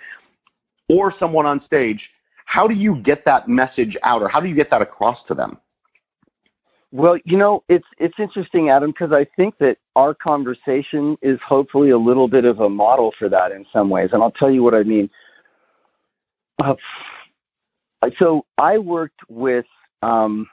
[0.90, 2.10] or someone on stage.
[2.46, 5.34] How do you get that message out, or how do you get that across to
[5.34, 5.58] them?
[6.96, 11.90] Well, you know, it's it's interesting, Adam, because I think that our conversation is hopefully
[11.90, 14.64] a little bit of a model for that in some ways, and I'll tell you
[14.64, 15.10] what I mean.
[16.64, 16.76] Uh,
[18.18, 19.66] so I worked with,
[20.04, 20.48] um,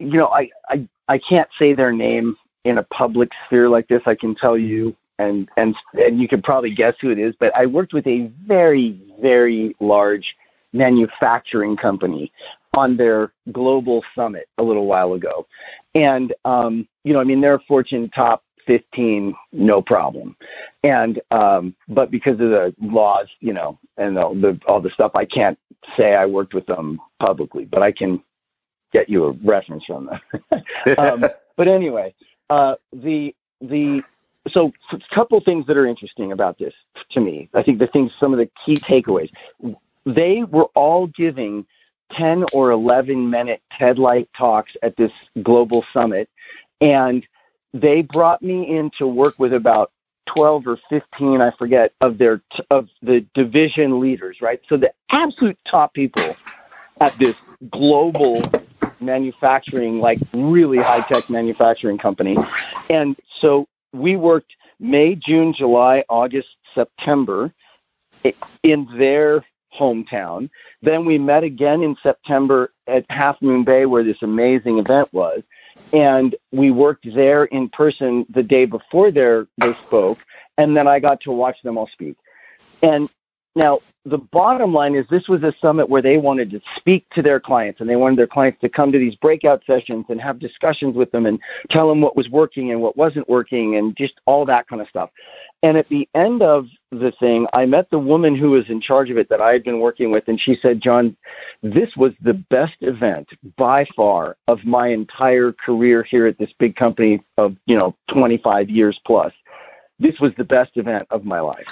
[0.00, 4.02] you know, I, I I can't say their name in a public sphere like this.
[4.06, 7.36] I can tell you, and and and you can probably guess who it is.
[7.38, 10.34] But I worked with a very very large
[10.72, 12.32] manufacturing company
[12.76, 15.46] on their global summit a little while ago.
[15.94, 20.36] And, um, you know, I mean, they're Fortune top 15, no problem.
[20.84, 25.12] And, um, but because of the laws, you know, and the, the, all the stuff,
[25.14, 25.58] I can't
[25.96, 28.22] say I worked with them publicly, but I can
[28.92, 30.62] get you a reference from them.
[30.98, 31.24] um,
[31.56, 32.14] but anyway,
[32.50, 34.02] uh, the, the,
[34.48, 36.74] so a couple things that are interesting about this
[37.10, 37.48] to me.
[37.54, 39.30] I think the things, some of the key takeaways
[40.06, 41.66] they were all giving
[42.12, 46.28] 10 or 11 minute TED Light talks at this global summit.
[46.80, 47.26] And
[47.72, 49.92] they brought me in to work with about
[50.34, 54.60] 12 or 15, I forget, of their of the division leaders, right?
[54.68, 56.34] So the absolute top people
[57.00, 57.36] at this
[57.70, 58.42] global
[59.00, 62.36] manufacturing, like really high tech manufacturing company.
[62.90, 67.52] And so we worked May, June, July, August, September
[68.62, 69.44] in their
[69.78, 70.48] hometown.
[70.82, 75.42] Then we met again in September at Half Moon Bay, where this amazing event was.
[75.92, 80.18] And we worked there in person the day before they spoke.
[80.58, 82.16] And then I got to watch them all speak.
[82.82, 83.08] And
[83.56, 87.22] now, the bottom line is this was a summit where they wanted to speak to
[87.22, 90.38] their clients and they wanted their clients to come to these breakout sessions and have
[90.38, 91.40] discussions with them and
[91.70, 94.88] tell them what was working and what wasn't working and just all that kind of
[94.88, 95.10] stuff.
[95.62, 99.10] And at the end of the thing, I met the woman who was in charge
[99.10, 101.16] of it that I had been working with and she said, "John,
[101.62, 106.76] this was the best event by far of my entire career here at this big
[106.76, 109.32] company of, you know, 25 years plus.
[109.98, 111.66] This was the best event of my life."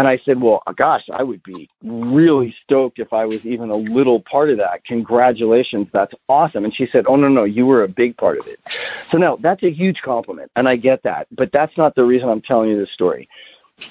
[0.00, 3.76] And I said, Well, gosh, I would be really stoked if I was even a
[3.76, 4.82] little part of that.
[4.86, 6.64] Congratulations, that's awesome.
[6.64, 8.58] And she said, Oh, no, no, you were a big part of it.
[9.12, 11.26] So, no, that's a huge compliment, and I get that.
[11.32, 13.28] But that's not the reason I'm telling you this story.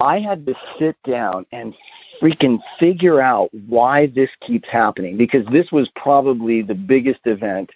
[0.01, 1.75] I had to sit down and
[2.19, 7.69] freaking figure out why this keeps happening because this was probably the biggest event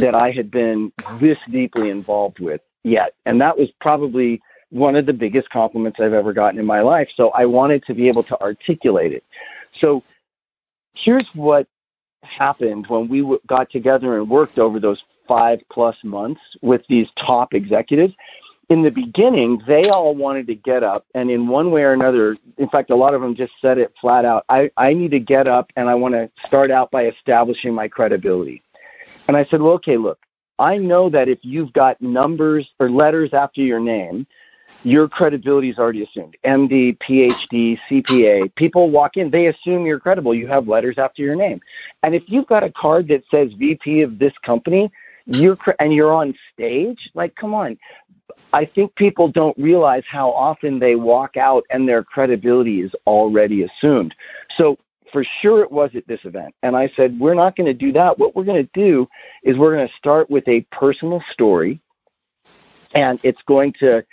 [0.00, 3.12] that I had been this deeply involved with yet.
[3.26, 4.40] And that was probably
[4.74, 7.08] one of the biggest compliments I've ever gotten in my life.
[7.14, 9.22] So I wanted to be able to articulate it.
[9.80, 10.02] So
[10.94, 11.68] here's what
[12.24, 17.08] happened when we w- got together and worked over those five plus months with these
[17.24, 18.14] top executives.
[18.68, 22.36] In the beginning, they all wanted to get up, and in one way or another,
[22.56, 25.20] in fact, a lot of them just said it flat out I, I need to
[25.20, 28.60] get up and I want to start out by establishing my credibility.
[29.28, 30.18] And I said, Well, okay, look,
[30.58, 34.26] I know that if you've got numbers or letters after your name,
[34.84, 36.36] your credibility is already assumed.
[36.44, 38.54] MD, PhD, CPA.
[38.54, 40.34] People walk in, they assume you're credible.
[40.34, 41.60] You have letters after your name.
[42.02, 44.92] And if you've got a card that says VP of this company,
[45.26, 47.78] you're and you're on stage, like come on.
[48.52, 53.64] I think people don't realize how often they walk out and their credibility is already
[53.64, 54.14] assumed.
[54.56, 54.78] So
[55.12, 56.54] for sure it was at this event.
[56.62, 58.18] And I said, we're not going to do that.
[58.18, 59.08] What we're going to do
[59.42, 61.80] is we're going to start with a personal story
[62.94, 64.04] and it's going to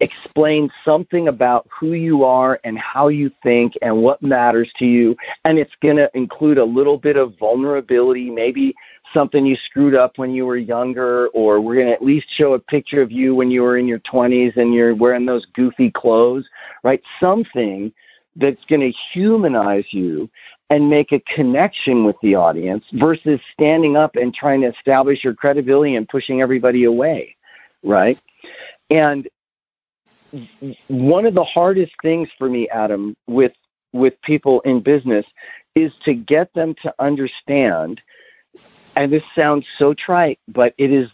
[0.00, 5.16] explain something about who you are and how you think and what matters to you.
[5.44, 8.74] And it's going to include a little bit of vulnerability, maybe
[9.14, 12.52] something you screwed up when you were younger, or we're going to at least show
[12.52, 15.90] a picture of you when you were in your 20s and you're wearing those goofy
[15.90, 16.46] clothes,
[16.82, 17.02] right?
[17.18, 17.92] Something
[18.36, 20.28] that's going to humanize you
[20.68, 25.34] and make a connection with the audience versus standing up and trying to establish your
[25.34, 27.34] credibility and pushing everybody away,
[27.82, 28.18] right?
[28.90, 29.26] And
[30.88, 33.52] one of the hardest things for me, Adam, with
[33.92, 35.24] with people in business
[35.74, 38.00] is to get them to understand
[38.96, 41.10] and this sounds so trite, but it is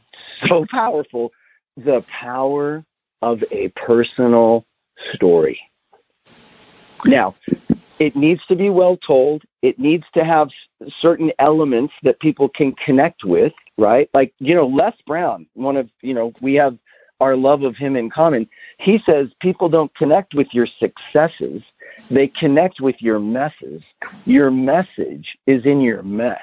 [0.47, 1.33] so powerful
[1.77, 2.85] the power
[3.21, 4.65] of a personal
[5.13, 5.61] story.
[7.05, 7.35] Now,
[7.99, 9.43] it needs to be well told.
[9.63, 10.49] It needs to have
[11.01, 14.09] certain elements that people can connect with, right?
[14.15, 16.79] Like, you know, Les Brown, one of, you know, we have
[17.23, 18.49] our love of him in common.
[18.79, 21.63] He says people don't connect with your successes,
[22.11, 23.83] They connect with your messes.
[24.27, 26.43] Your message is in your mess.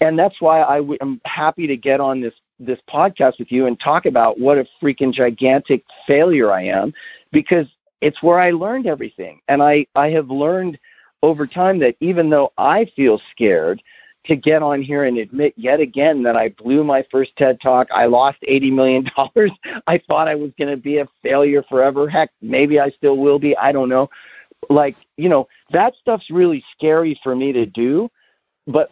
[0.00, 3.66] And that's why i w- I'm happy to get on this this podcast with you
[3.66, 6.92] and talk about what a freaking gigantic failure I am
[7.30, 7.66] because
[8.00, 9.40] it's where I learned everything.
[9.48, 10.78] And I, I have learned
[11.22, 13.82] over time that even though I feel scared
[14.26, 17.88] to get on here and admit yet again that I blew my first TED talk,
[17.92, 19.06] I lost $80 million.
[19.86, 22.08] I thought I was going to be a failure forever.
[22.08, 23.56] Heck, maybe I still will be.
[23.56, 24.08] I don't know.
[24.68, 28.10] Like, you know, that stuff's really scary for me to do.
[28.66, 28.90] But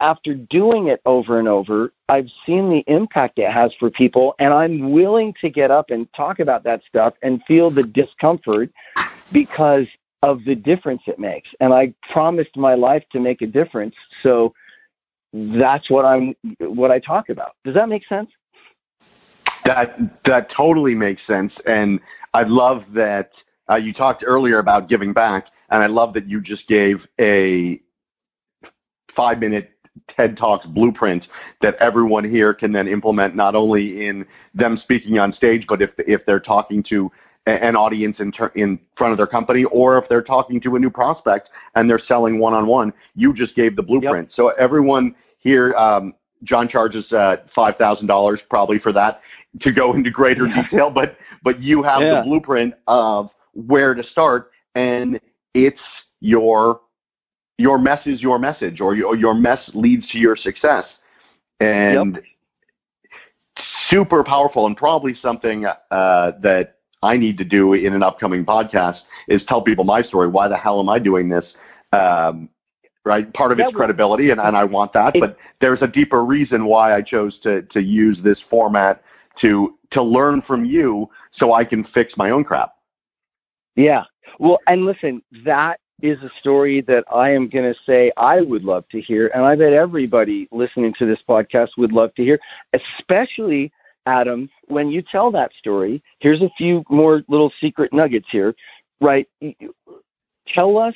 [0.00, 4.52] after doing it over and over, I've seen the impact it has for people, and
[4.52, 8.70] I'm willing to get up and talk about that stuff and feel the discomfort
[9.32, 9.86] because
[10.22, 11.48] of the difference it makes.
[11.60, 14.54] And I promised my life to make a difference, so
[15.32, 17.52] that's what I'm what I talk about.
[17.64, 18.30] Does that make sense?
[19.64, 22.00] That that totally makes sense, and
[22.34, 23.30] I love that
[23.70, 27.80] uh, you talked earlier about giving back, and I love that you just gave a
[29.14, 29.70] five minute
[30.08, 31.26] TED Talks blueprint
[31.62, 34.24] that everyone here can then implement not only in
[34.54, 37.10] them speaking on stage, but if if they're talking to
[37.46, 40.78] an audience in, ter- in front of their company, or if they're talking to a
[40.78, 44.28] new prospect and they're selling one on one, you just gave the blueprint.
[44.28, 44.34] Yep.
[44.36, 49.20] So everyone here, um, John charges uh, five thousand dollars probably for that
[49.60, 52.16] to go into greater detail, but but you have yeah.
[52.16, 55.20] the blueprint of where to start, and
[55.54, 55.80] it's
[56.20, 56.80] your
[57.58, 60.84] your mess is your message, or your, your mess leads to your success.
[61.60, 62.24] And yep.
[63.90, 68.98] super powerful, and probably something uh, that I need to do in an upcoming podcast
[69.28, 70.28] is tell people my story.
[70.28, 71.44] Why the hell am I doing this?
[71.92, 72.48] Um,
[73.04, 73.32] right?
[73.32, 76.94] Part of it's credibility, and, and I want that, but there's a deeper reason why
[76.94, 79.02] I chose to to use this format
[79.40, 82.74] to to learn from you, so I can fix my own crap.
[83.76, 84.04] Yeah.
[84.38, 88.62] Well, and listen, that is a story that I am going to say I would
[88.62, 92.38] love to hear, and I bet everybody listening to this podcast would love to hear,
[92.72, 93.72] especially
[94.06, 96.02] Adam, when you tell that story.
[96.18, 98.54] Here's a few more little secret nuggets here,
[99.00, 99.28] right?
[100.48, 100.94] Tell us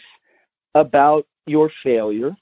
[0.74, 2.36] about your failure.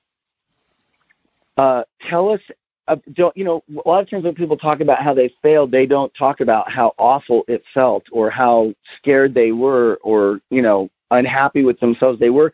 [1.56, 2.40] Uh, tell us
[2.88, 5.70] uh, don't you know a lot of times when people talk about how they failed
[5.70, 10.60] they don't talk about how awful it felt or how scared they were or you
[10.60, 12.52] know unhappy with themselves they were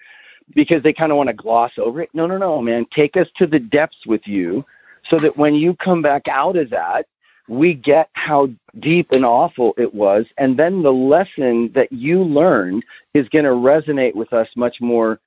[0.55, 2.11] because they kind of want to gloss over it.
[2.15, 2.87] No, no, no, man.
[2.95, 4.65] Take us to the depths with you
[5.09, 7.07] so that when you come back out of that,
[7.49, 8.49] we get how
[8.80, 10.26] deep and awful it was.
[10.36, 12.84] And then the lesson that you learned
[13.14, 15.18] is going to resonate with us much more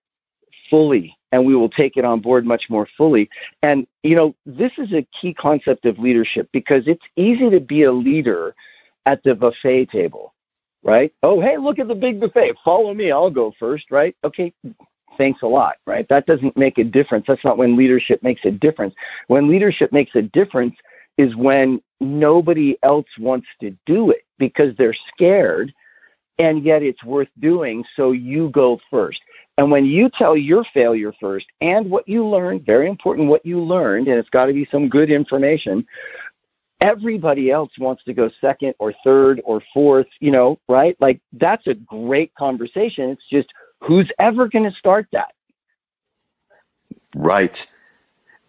[0.69, 3.29] fully and we will take it on board much more fully.
[3.63, 7.83] And, you know, this is a key concept of leadership because it's easy to be
[7.83, 8.53] a leader
[9.05, 10.33] at the buffet table
[10.83, 11.13] right?
[11.23, 12.55] Oh, hey, look at the big buffet.
[12.63, 13.11] Follow me.
[13.11, 14.15] I'll go first, right?
[14.23, 14.53] Okay,
[15.17, 16.07] thanks a lot, right?
[16.09, 17.25] That doesn't make a difference.
[17.27, 18.95] That's not when leadership makes a difference.
[19.27, 20.75] When leadership makes a difference
[21.17, 25.73] is when nobody else wants to do it because they're scared
[26.39, 29.21] and yet it's worth doing, so you go first.
[29.57, 33.59] And when you tell your failure first and what you learned, very important what you
[33.59, 35.85] learned, and it's got to be some good information,
[36.79, 40.97] everybody else wants to go second or third or fourth, you know, right?
[40.99, 43.11] Like that's a great conversation.
[43.11, 45.33] It's just who's ever going to start that?
[47.15, 47.55] Right.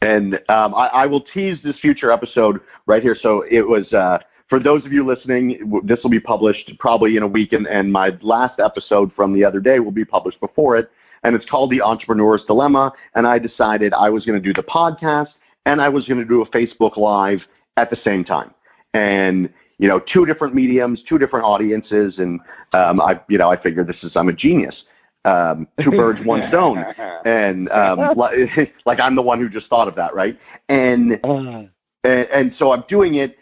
[0.02, 3.16] And um, I, I, will tease this future episode right here.
[3.20, 5.80] So it was uh, for those of you listening.
[5.84, 9.44] This will be published probably in a week, and, and my last episode from the
[9.44, 10.90] other day will be published before it.
[11.22, 12.92] And it's called The Entrepreneur's Dilemma.
[13.14, 15.28] And I decided I was going to do the podcast
[15.66, 17.40] and I was going to do a Facebook Live
[17.76, 18.52] at the same time.
[18.94, 19.48] And
[19.78, 22.40] you know, two different mediums, two different audiences, and
[22.72, 24.84] um, I, you know, I figured this is I'm a genius.
[25.24, 26.84] Um, two birds, one stone,
[27.24, 28.34] and um, like,
[28.86, 30.38] like I'm the one who just thought of that, right?
[30.68, 31.70] And, and
[32.04, 33.36] and so I'm doing it,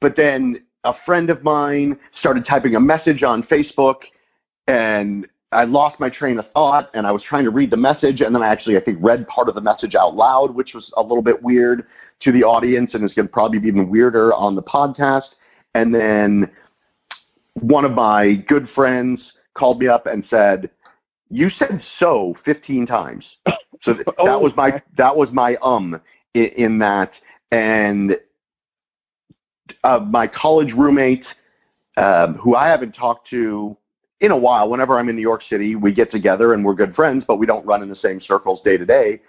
[0.00, 3.96] but then a friend of mine started typing a message on Facebook,
[4.66, 8.20] and I lost my train of thought, and I was trying to read the message,
[8.20, 10.90] and then I actually I think read part of the message out loud, which was
[10.96, 11.86] a little bit weird
[12.22, 15.28] to the audience and is going to probably be even weirder on the podcast.
[15.74, 16.50] And then
[17.54, 19.20] one of my good friends
[19.54, 20.70] called me up and said,
[21.30, 23.24] "You said so 15 times."
[23.82, 26.00] So th- oh, that was my that was my um
[26.32, 27.12] in, in that,
[27.52, 28.16] and
[29.84, 31.26] uh, my college roommate,
[31.98, 33.76] um, who I haven't talked to
[34.20, 34.70] in a while.
[34.70, 37.44] Whenever I'm in New York City, we get together and we're good friends, but we
[37.44, 39.20] don't run in the same circles day to day.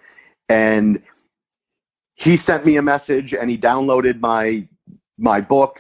[0.47, 1.01] And
[2.17, 4.67] he sent me a message and he downloaded my
[5.17, 5.77] my book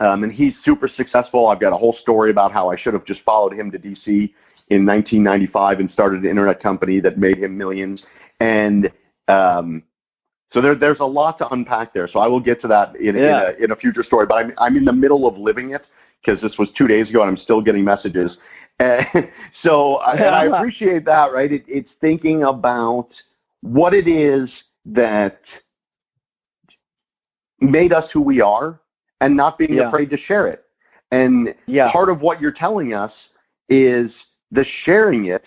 [0.00, 3.04] um, and he's super successful i've got a whole story about how i should have
[3.04, 4.32] just followed him to dc
[4.68, 8.02] in 1995 and started an internet company that made him millions.
[8.40, 8.90] And
[9.28, 9.82] um,
[10.52, 12.08] so there, there's a lot to unpack there.
[12.08, 13.50] So I will get to that in, yeah.
[13.50, 14.26] in, a, in a future story.
[14.26, 15.82] But I'm, I'm in the middle of living it
[16.24, 18.36] because this was two days ago and I'm still getting messages.
[18.78, 19.06] And
[19.62, 21.52] so I, and I appreciate that, right?
[21.52, 23.08] It, it's thinking about
[23.62, 24.50] what it is
[24.86, 25.40] that
[27.60, 28.80] made us who we are
[29.20, 29.88] and not being yeah.
[29.88, 30.64] afraid to share it.
[31.10, 31.90] And yeah.
[31.92, 33.12] part of what you're telling us
[33.68, 34.10] is
[34.50, 35.44] the sharing it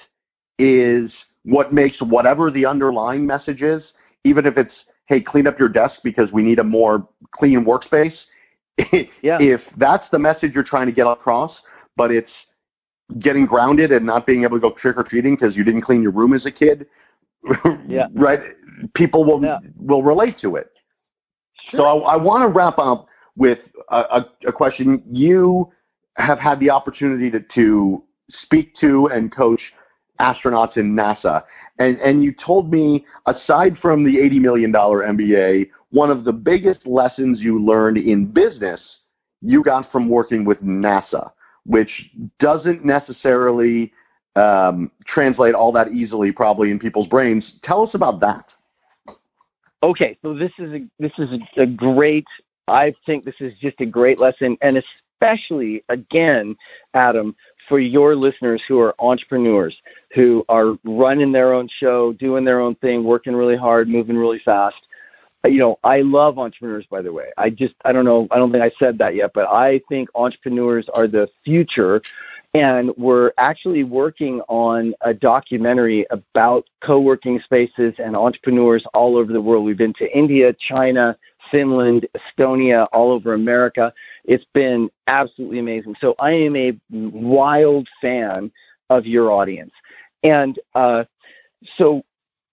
[0.57, 1.11] is
[1.43, 3.81] what makes whatever the underlying message is,
[4.23, 4.73] even if it's,
[5.07, 8.13] hey, clean up your desk because we need a more clean workspace.
[9.21, 9.37] yeah.
[9.39, 11.51] If that's the message you're trying to get across,
[11.95, 12.31] but it's
[13.19, 16.01] getting grounded and not being able to go trick or treating because you didn't clean
[16.01, 16.85] your room as a kid,
[17.87, 18.07] yeah.
[18.13, 18.39] right?
[18.95, 19.57] People will yeah.
[19.77, 20.71] will relate to it.
[21.71, 21.79] Sure.
[21.79, 25.01] So I, I want to wrap up with a, a, a, question.
[25.09, 25.69] You
[26.15, 28.03] have had the opportunity to, to
[28.43, 29.61] speak to and coach
[30.19, 31.43] astronauts in NASA.
[31.79, 36.85] And, and you told me, aside from the $80 million MBA, one of the biggest
[36.85, 38.81] lessons you learned in business
[39.41, 41.31] you got from working with NASA,
[41.65, 41.89] which
[42.39, 43.93] doesn't necessarily
[44.35, 47.53] um, translate all that easily, probably in people's brains.
[47.63, 48.45] Tell us about that.
[49.81, 52.27] Okay, so this is a this is a, great.
[52.67, 54.75] I think this is just a great lesson, and
[55.19, 56.55] especially again,
[56.93, 57.35] Adam,
[57.67, 59.75] for your listeners who are entrepreneurs,
[60.15, 64.41] who are running their own show, doing their own thing, working really hard, moving really
[64.43, 64.77] fast.
[65.45, 67.27] You know, I love entrepreneurs, by the way.
[67.37, 70.09] I just, I don't know, I don't think I said that yet, but I think
[70.15, 72.01] entrepreneurs are the future
[72.55, 79.41] and we're actually working on a documentary about co-working spaces and entrepreneurs all over the
[79.41, 79.65] world.
[79.65, 81.15] We've been to India, China,
[81.51, 83.93] Finland, Estonia, all over America.
[84.25, 85.95] It's been absolutely amazing.
[85.99, 88.51] So I am a wild fan
[88.89, 89.73] of your audience,
[90.23, 91.03] and uh,
[91.77, 92.03] so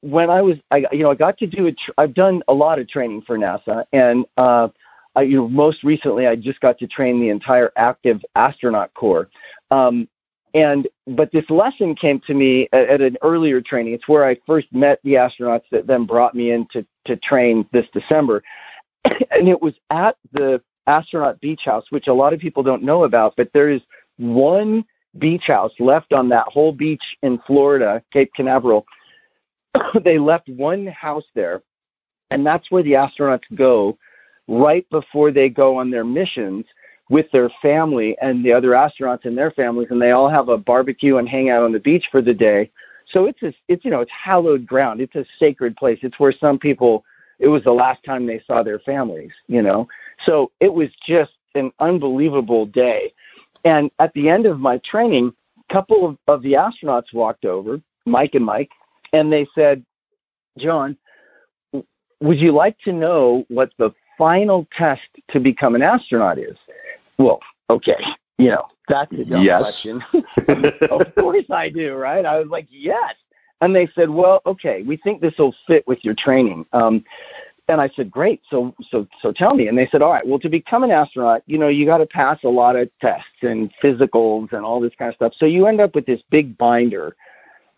[0.01, 1.79] when I was, I, you know, I got to do it.
[1.79, 4.69] Tr- I've done a lot of training for NASA, and uh,
[5.15, 9.29] I, you know, most recently, I just got to train the entire active astronaut corps.
[9.71, 10.09] Um,
[10.55, 13.95] and but this lesson came to me at, at, an earlier training.
[13.95, 17.67] It's where I first met the astronauts that then brought me in to, to train
[17.73, 18.43] this December.
[19.31, 23.05] And it was at the astronaut beach house, which a lot of people don't know
[23.05, 23.83] about, but there is
[24.19, 24.85] one
[25.19, 28.87] beach house left on that whole beach in Florida, Cape Canaveral.
[30.05, 31.63] they left one house there,
[32.31, 33.99] and that's where the astronauts go
[34.49, 36.65] right before they go on their missions
[37.09, 40.59] with their family and the other astronauts and their families, and they all have a
[40.59, 42.71] barbecue and hang out on the beach for the day.
[43.09, 45.01] So it's a, it's you know it's hallowed ground.
[45.01, 45.99] It's a sacred place.
[46.03, 47.05] It's where some people
[47.39, 49.33] it was the last time they saw their families.
[49.47, 49.89] You know,
[50.25, 53.13] so it was just an unbelievable day.
[53.65, 55.33] And at the end of my training,
[55.69, 58.71] a couple of, of the astronauts walked over, Mike and Mike,
[59.13, 59.85] and they said,
[60.59, 60.97] "John,
[62.21, 66.57] would you like to know what the final test to become an astronaut is?
[67.19, 67.99] Well, okay,
[68.39, 69.61] you know, that's a dumb yes.
[69.61, 70.03] question.
[70.91, 72.25] of course I do, right?
[72.25, 73.15] I was like, yes.
[73.61, 76.67] And they said, well, okay, we think this will fit with your training.
[76.73, 77.05] Um,
[77.69, 78.43] and I said, great.
[78.49, 79.67] So, so, so tell me.
[79.67, 82.07] And they said, all right, well, to become an astronaut, you know, you got to
[82.07, 85.33] pass a lot of tests and physicals and all this kind of stuff.
[85.37, 87.17] So you end up with this big binder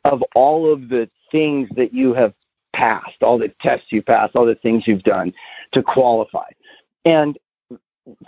[0.05, 2.35] of all of the things that you have
[2.75, 5.33] passed, all the tests you passed, all the things you've done
[5.73, 6.49] to qualify.
[7.05, 7.39] And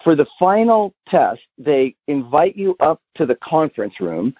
[0.02, 4.34] for the final test, they invite you up to the conference room.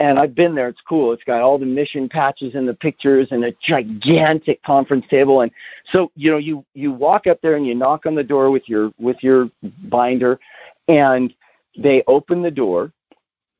[0.00, 0.68] And I've been there.
[0.68, 1.12] It's cool.
[1.12, 5.42] It's got all the mission patches and the pictures and a gigantic conference table.
[5.42, 5.52] And
[5.92, 8.68] so, you know, you you walk up there and you knock on the door with
[8.68, 9.50] your with your
[9.84, 10.40] binder,
[10.88, 11.32] and
[11.78, 12.92] they open the door,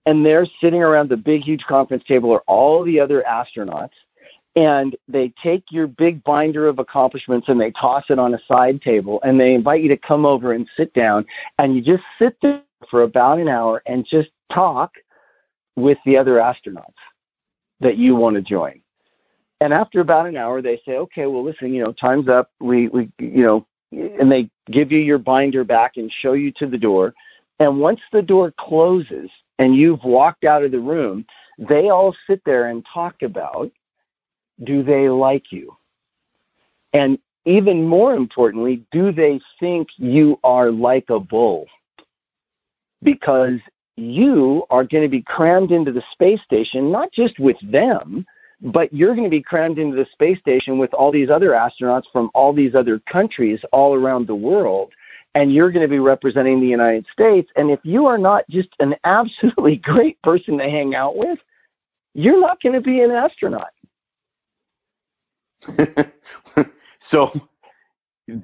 [0.07, 3.91] and they're sitting around the big, huge conference table, are all the other astronauts
[4.57, 8.81] and they take your big binder of accomplishments and they toss it on a side
[8.81, 11.27] table and they invite you to come over and sit down
[11.59, 14.93] and you just sit there for about an hour and just talk
[15.77, 16.95] with the other astronauts
[17.81, 18.81] that you want to join.
[19.61, 22.51] And after about an hour they say, "Okay, well listen, you know, time's up.
[22.61, 26.67] We we you know, and they give you your binder back and show you to
[26.67, 27.15] the door.
[27.61, 31.25] And once the door closes and you've walked out of the room,
[31.59, 33.71] they all sit there and talk about
[34.63, 35.77] do they like you?
[36.93, 41.67] And even more importantly, do they think you are likable?
[43.03, 43.59] Because
[43.97, 48.27] you are going to be crammed into the space station, not just with them,
[48.61, 52.05] but you're going to be crammed into the space station with all these other astronauts
[52.13, 54.93] from all these other countries all around the world.
[55.37, 57.51] And you're going to be representing the United States.
[57.57, 61.39] And if you are not just an absolutely great person to hang out with,
[62.15, 63.71] you're not going to be an astronaut.
[67.11, 67.33] so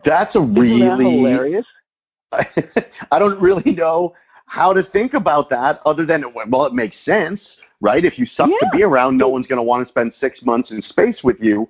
[0.05, 1.67] that's a Isn't really that hilarious.
[2.33, 4.15] I don't really know
[4.51, 7.41] how to think about that other than well, it makes sense,
[7.81, 8.05] right?
[8.05, 10.73] If you suck to be around, no one's going to want to spend six months
[10.73, 11.69] in space with you.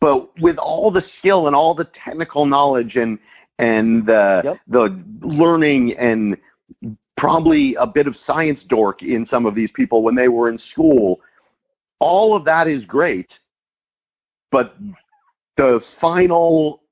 [0.00, 3.18] But with all the skill and all the technical knowledge and
[3.58, 4.56] and the Yep.
[4.68, 6.36] the learning and
[7.16, 10.60] probably a bit of science dork in some of these people when they were in
[10.70, 11.20] school,
[11.98, 13.30] all of that is great.
[14.52, 14.76] But
[15.56, 16.82] the final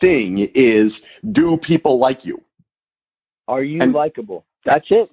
[0.00, 0.92] thing is
[1.32, 2.40] do people like you?
[3.48, 4.44] Are you And- likable?
[4.64, 5.10] That's it.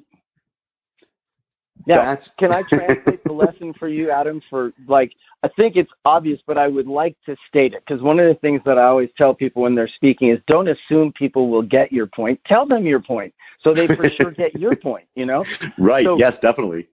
[1.87, 4.41] Now, That's can I translate the lesson for you, Adam?
[4.49, 5.13] For like,
[5.43, 8.35] I think it's obvious, but I would like to state it because one of the
[8.35, 11.91] things that I always tell people when they're speaking is don't assume people will get
[11.91, 12.39] your point.
[12.45, 15.05] Tell them your point so they for sure get your point.
[15.15, 15.45] You know.
[15.79, 16.05] right.
[16.05, 16.87] So- yes, definitely.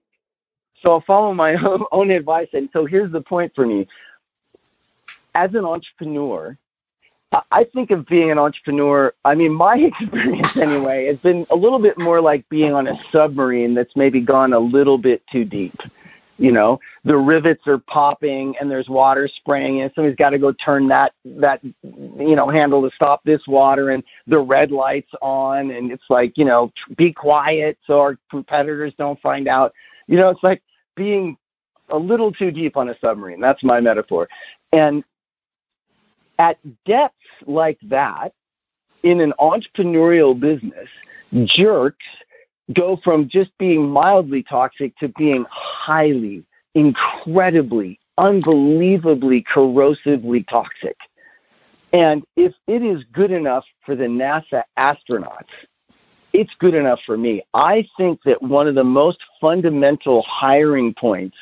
[0.81, 2.47] So I'll follow my own, own advice.
[2.53, 3.87] And so here's the point for me.
[5.35, 6.57] As an entrepreneur,
[7.31, 9.13] I- think of being an entrepreneur.
[9.25, 12.95] I mean, my experience anyway has been a little bit more like being on a
[13.11, 15.75] submarine that's maybe gone a little bit too deep.
[16.39, 20.51] You know, the rivets are popping and there's water spraying, and somebody's got to go
[20.51, 25.71] turn that that you know handle to stop this water, and the red lights on,
[25.71, 29.73] and it's like you know, be quiet so our competitors don't find out.
[30.05, 30.61] You know, it's like
[30.95, 31.37] being
[31.89, 33.41] a little too deep on a submarine.
[33.41, 34.29] That's my metaphor.
[34.71, 35.03] And
[36.39, 37.15] at depths
[37.45, 38.33] like that,
[39.03, 40.89] in an entrepreneurial business,
[41.45, 42.05] jerks
[42.73, 46.43] go from just being mildly toxic to being highly,
[46.75, 50.97] incredibly, unbelievably corrosively toxic.
[51.93, 55.45] And if it is good enough for the NASA astronauts,
[56.33, 57.43] it's good enough for me.
[57.53, 61.37] I think that one of the most fundamental hiring points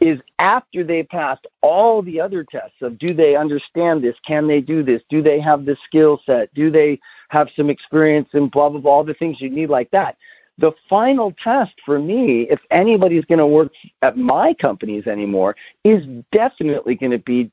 [0.00, 4.16] is after they passed all the other tests of do they understand this?
[4.26, 5.02] Can they do this?
[5.08, 6.52] Do they have the skill set?
[6.54, 9.90] Do they have some experience and blah, blah, blah, all the things you need like
[9.90, 10.16] that.
[10.58, 13.72] The final test for me, if anybody's going to work
[14.02, 17.50] at my companies anymore, is definitely going to be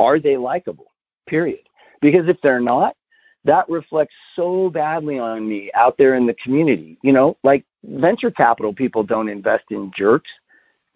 [0.00, 0.92] are they likable?
[1.28, 1.60] Period.
[2.00, 2.96] Because if they're not,
[3.44, 6.98] that reflects so badly on me out there in the community.
[7.02, 10.30] You know, like venture capital people don't invest in jerks.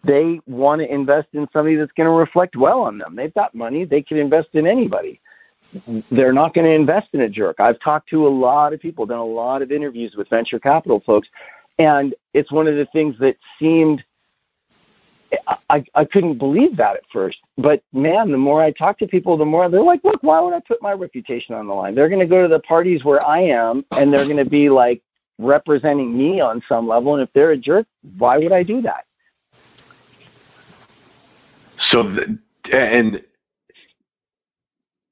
[0.03, 3.15] They want to invest in somebody that's going to reflect well on them.
[3.15, 5.19] They've got money, they can invest in anybody.
[6.11, 7.59] They're not going to invest in a jerk.
[7.59, 11.03] I've talked to a lot of people, done a lot of interviews with venture capital
[11.05, 11.27] folks,
[11.77, 14.03] and it's one of the things that seemed
[15.69, 17.39] I, I couldn't believe that at first.
[17.57, 20.53] But man, the more I talk to people, the more they're like, look, why would
[20.53, 21.95] I put my reputation on the line?
[21.95, 24.69] They're going to go to the parties where I am and they're going to be
[24.69, 25.01] like
[25.37, 27.15] representing me on some level.
[27.15, 27.87] And if they're a jerk,
[28.17, 29.05] why would I do that?
[31.91, 32.39] So, the,
[32.75, 33.21] and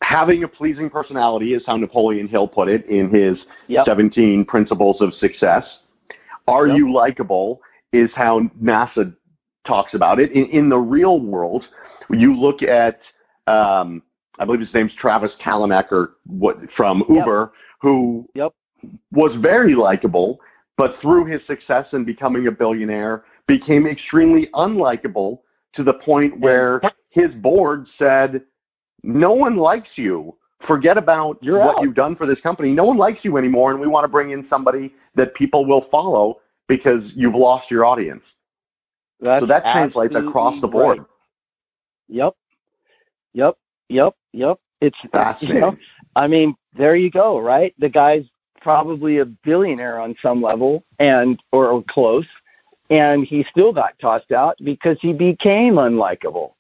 [0.02, 3.38] having a pleasing personality is how Napoleon Hill put it in his
[3.68, 3.86] Yep.
[3.86, 5.64] 17 Principles of Success.
[6.48, 6.78] Are Yep.
[6.78, 7.62] you likable
[7.92, 9.16] is how NASA
[9.66, 10.32] talks about it.
[10.32, 11.66] In, in the real world,
[12.12, 13.00] you look at,
[13.48, 14.04] um,
[14.38, 17.52] I believe his name's Travis Kalanick or what from Uber,
[17.82, 18.54] who Yep.
[19.12, 20.40] was very likable,
[20.78, 25.40] but through his success in becoming a billionaire, became extremely unlikable
[25.76, 28.42] to the point where his board said,
[29.04, 30.36] "No one likes you.
[30.68, 32.72] Forget about You're what out." you've done for this company.
[32.72, 35.88] No one likes you anymore, and we want to bring in somebody that people will
[35.92, 38.24] follow because you've lost your audience."
[39.20, 41.00] That's so that translates across the board.
[41.00, 41.08] right.
[42.10, 42.36] Yep.
[43.34, 43.58] Yep.
[43.90, 44.16] Yep.
[44.34, 44.60] Yep.
[44.82, 45.62] It's you Fascinating.
[45.62, 45.78] know,
[46.16, 47.74] I mean, there you go, right?
[47.80, 48.26] The guy's
[48.62, 52.26] probably a billionaire on some level and or, or close,
[52.90, 56.52] and he still got tossed out because he became unlikable.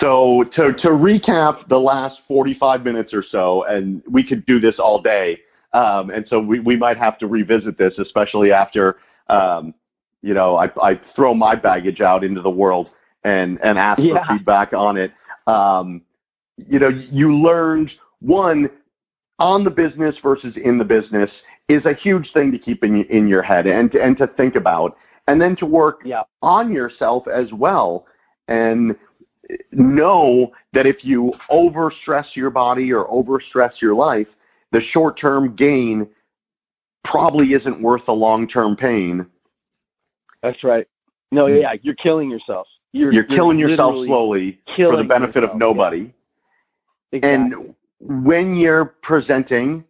[0.00, 4.76] So to to recap the last 45 minutes or so, and we could do this
[4.78, 5.40] all day,
[5.74, 8.96] um, and so we, we might have to revisit this, especially after
[9.28, 9.74] um,
[10.22, 12.88] you know I, I throw my baggage out into the world
[13.24, 14.24] and and ask Yeah.
[14.24, 15.12] for feedback on it.
[15.46, 16.02] Um,
[16.56, 18.70] you know, you learned one
[19.38, 21.30] on the business versus in the business
[21.72, 24.54] is a huge thing to keep in in your head and to, and to think
[24.56, 24.96] about,
[25.28, 26.22] and then to work Yeah.
[26.42, 28.06] on yourself as well
[28.48, 28.96] and
[29.72, 34.28] know that if you overstress your body or overstress your life,
[34.72, 36.08] the short term gain
[37.04, 39.26] probably isn't worth the long term pain.
[40.42, 40.86] That's right.
[41.30, 42.66] No, yeah, you're killing yourself.
[42.92, 46.12] You're, You're killing yourself literally slowly for the killing benefit of yourself, nobody.
[47.12, 47.34] Exactly.
[47.34, 49.84] And when you're presenting,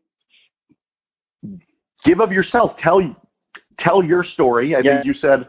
[2.04, 2.76] give of yourself.
[2.78, 3.00] Tell
[3.78, 4.74] tell your story.
[4.74, 4.94] I Yeah.
[4.94, 5.48] think you said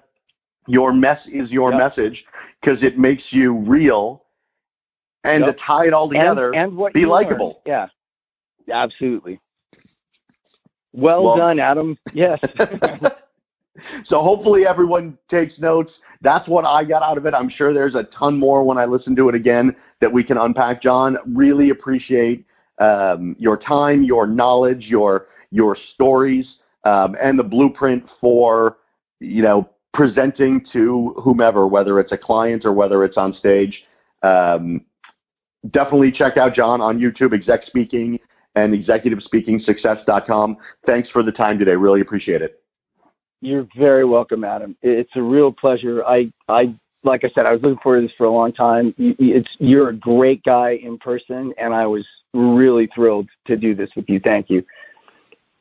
[0.68, 1.80] your mess is your Yep.
[1.80, 2.26] message
[2.62, 4.22] because it makes you real.
[5.26, 5.56] And Yep.
[5.58, 7.62] to tie it all together, and, and what be likable.
[7.66, 7.88] Yeah,
[8.70, 9.40] absolutely.
[10.92, 11.98] Well, Well- done, Adam.
[12.14, 12.40] Yes.
[14.06, 15.92] so hopefully everyone takes notes.
[16.22, 17.34] That's what I got out of it.
[17.34, 20.38] I'm sure there's a ton more when I listen to it again that we can
[20.38, 20.82] unpack.
[20.82, 22.46] John, really appreciate
[22.80, 28.78] um, your time, your knowledge, your your stories, um, and the blueprint for
[29.20, 33.84] you know presenting to whomever, whether it's a client or whether it's on stage.
[34.24, 34.82] Um,
[35.72, 38.20] definitely check out John on YouTube, Exec Speaking
[38.56, 40.58] and Executive Speaking Success.com.
[40.86, 41.76] Thanks for the time today.
[41.76, 42.62] Really appreciate it.
[43.42, 44.76] You're very welcome, Adam.
[44.82, 46.04] It's a real pleasure.
[46.06, 46.74] I, I,
[47.04, 48.94] like I said, I was looking forward to this for a long time.
[48.98, 53.90] It's you're a great guy in person, and I was really thrilled to do this
[53.96, 54.20] with you.
[54.20, 54.64] Thank you.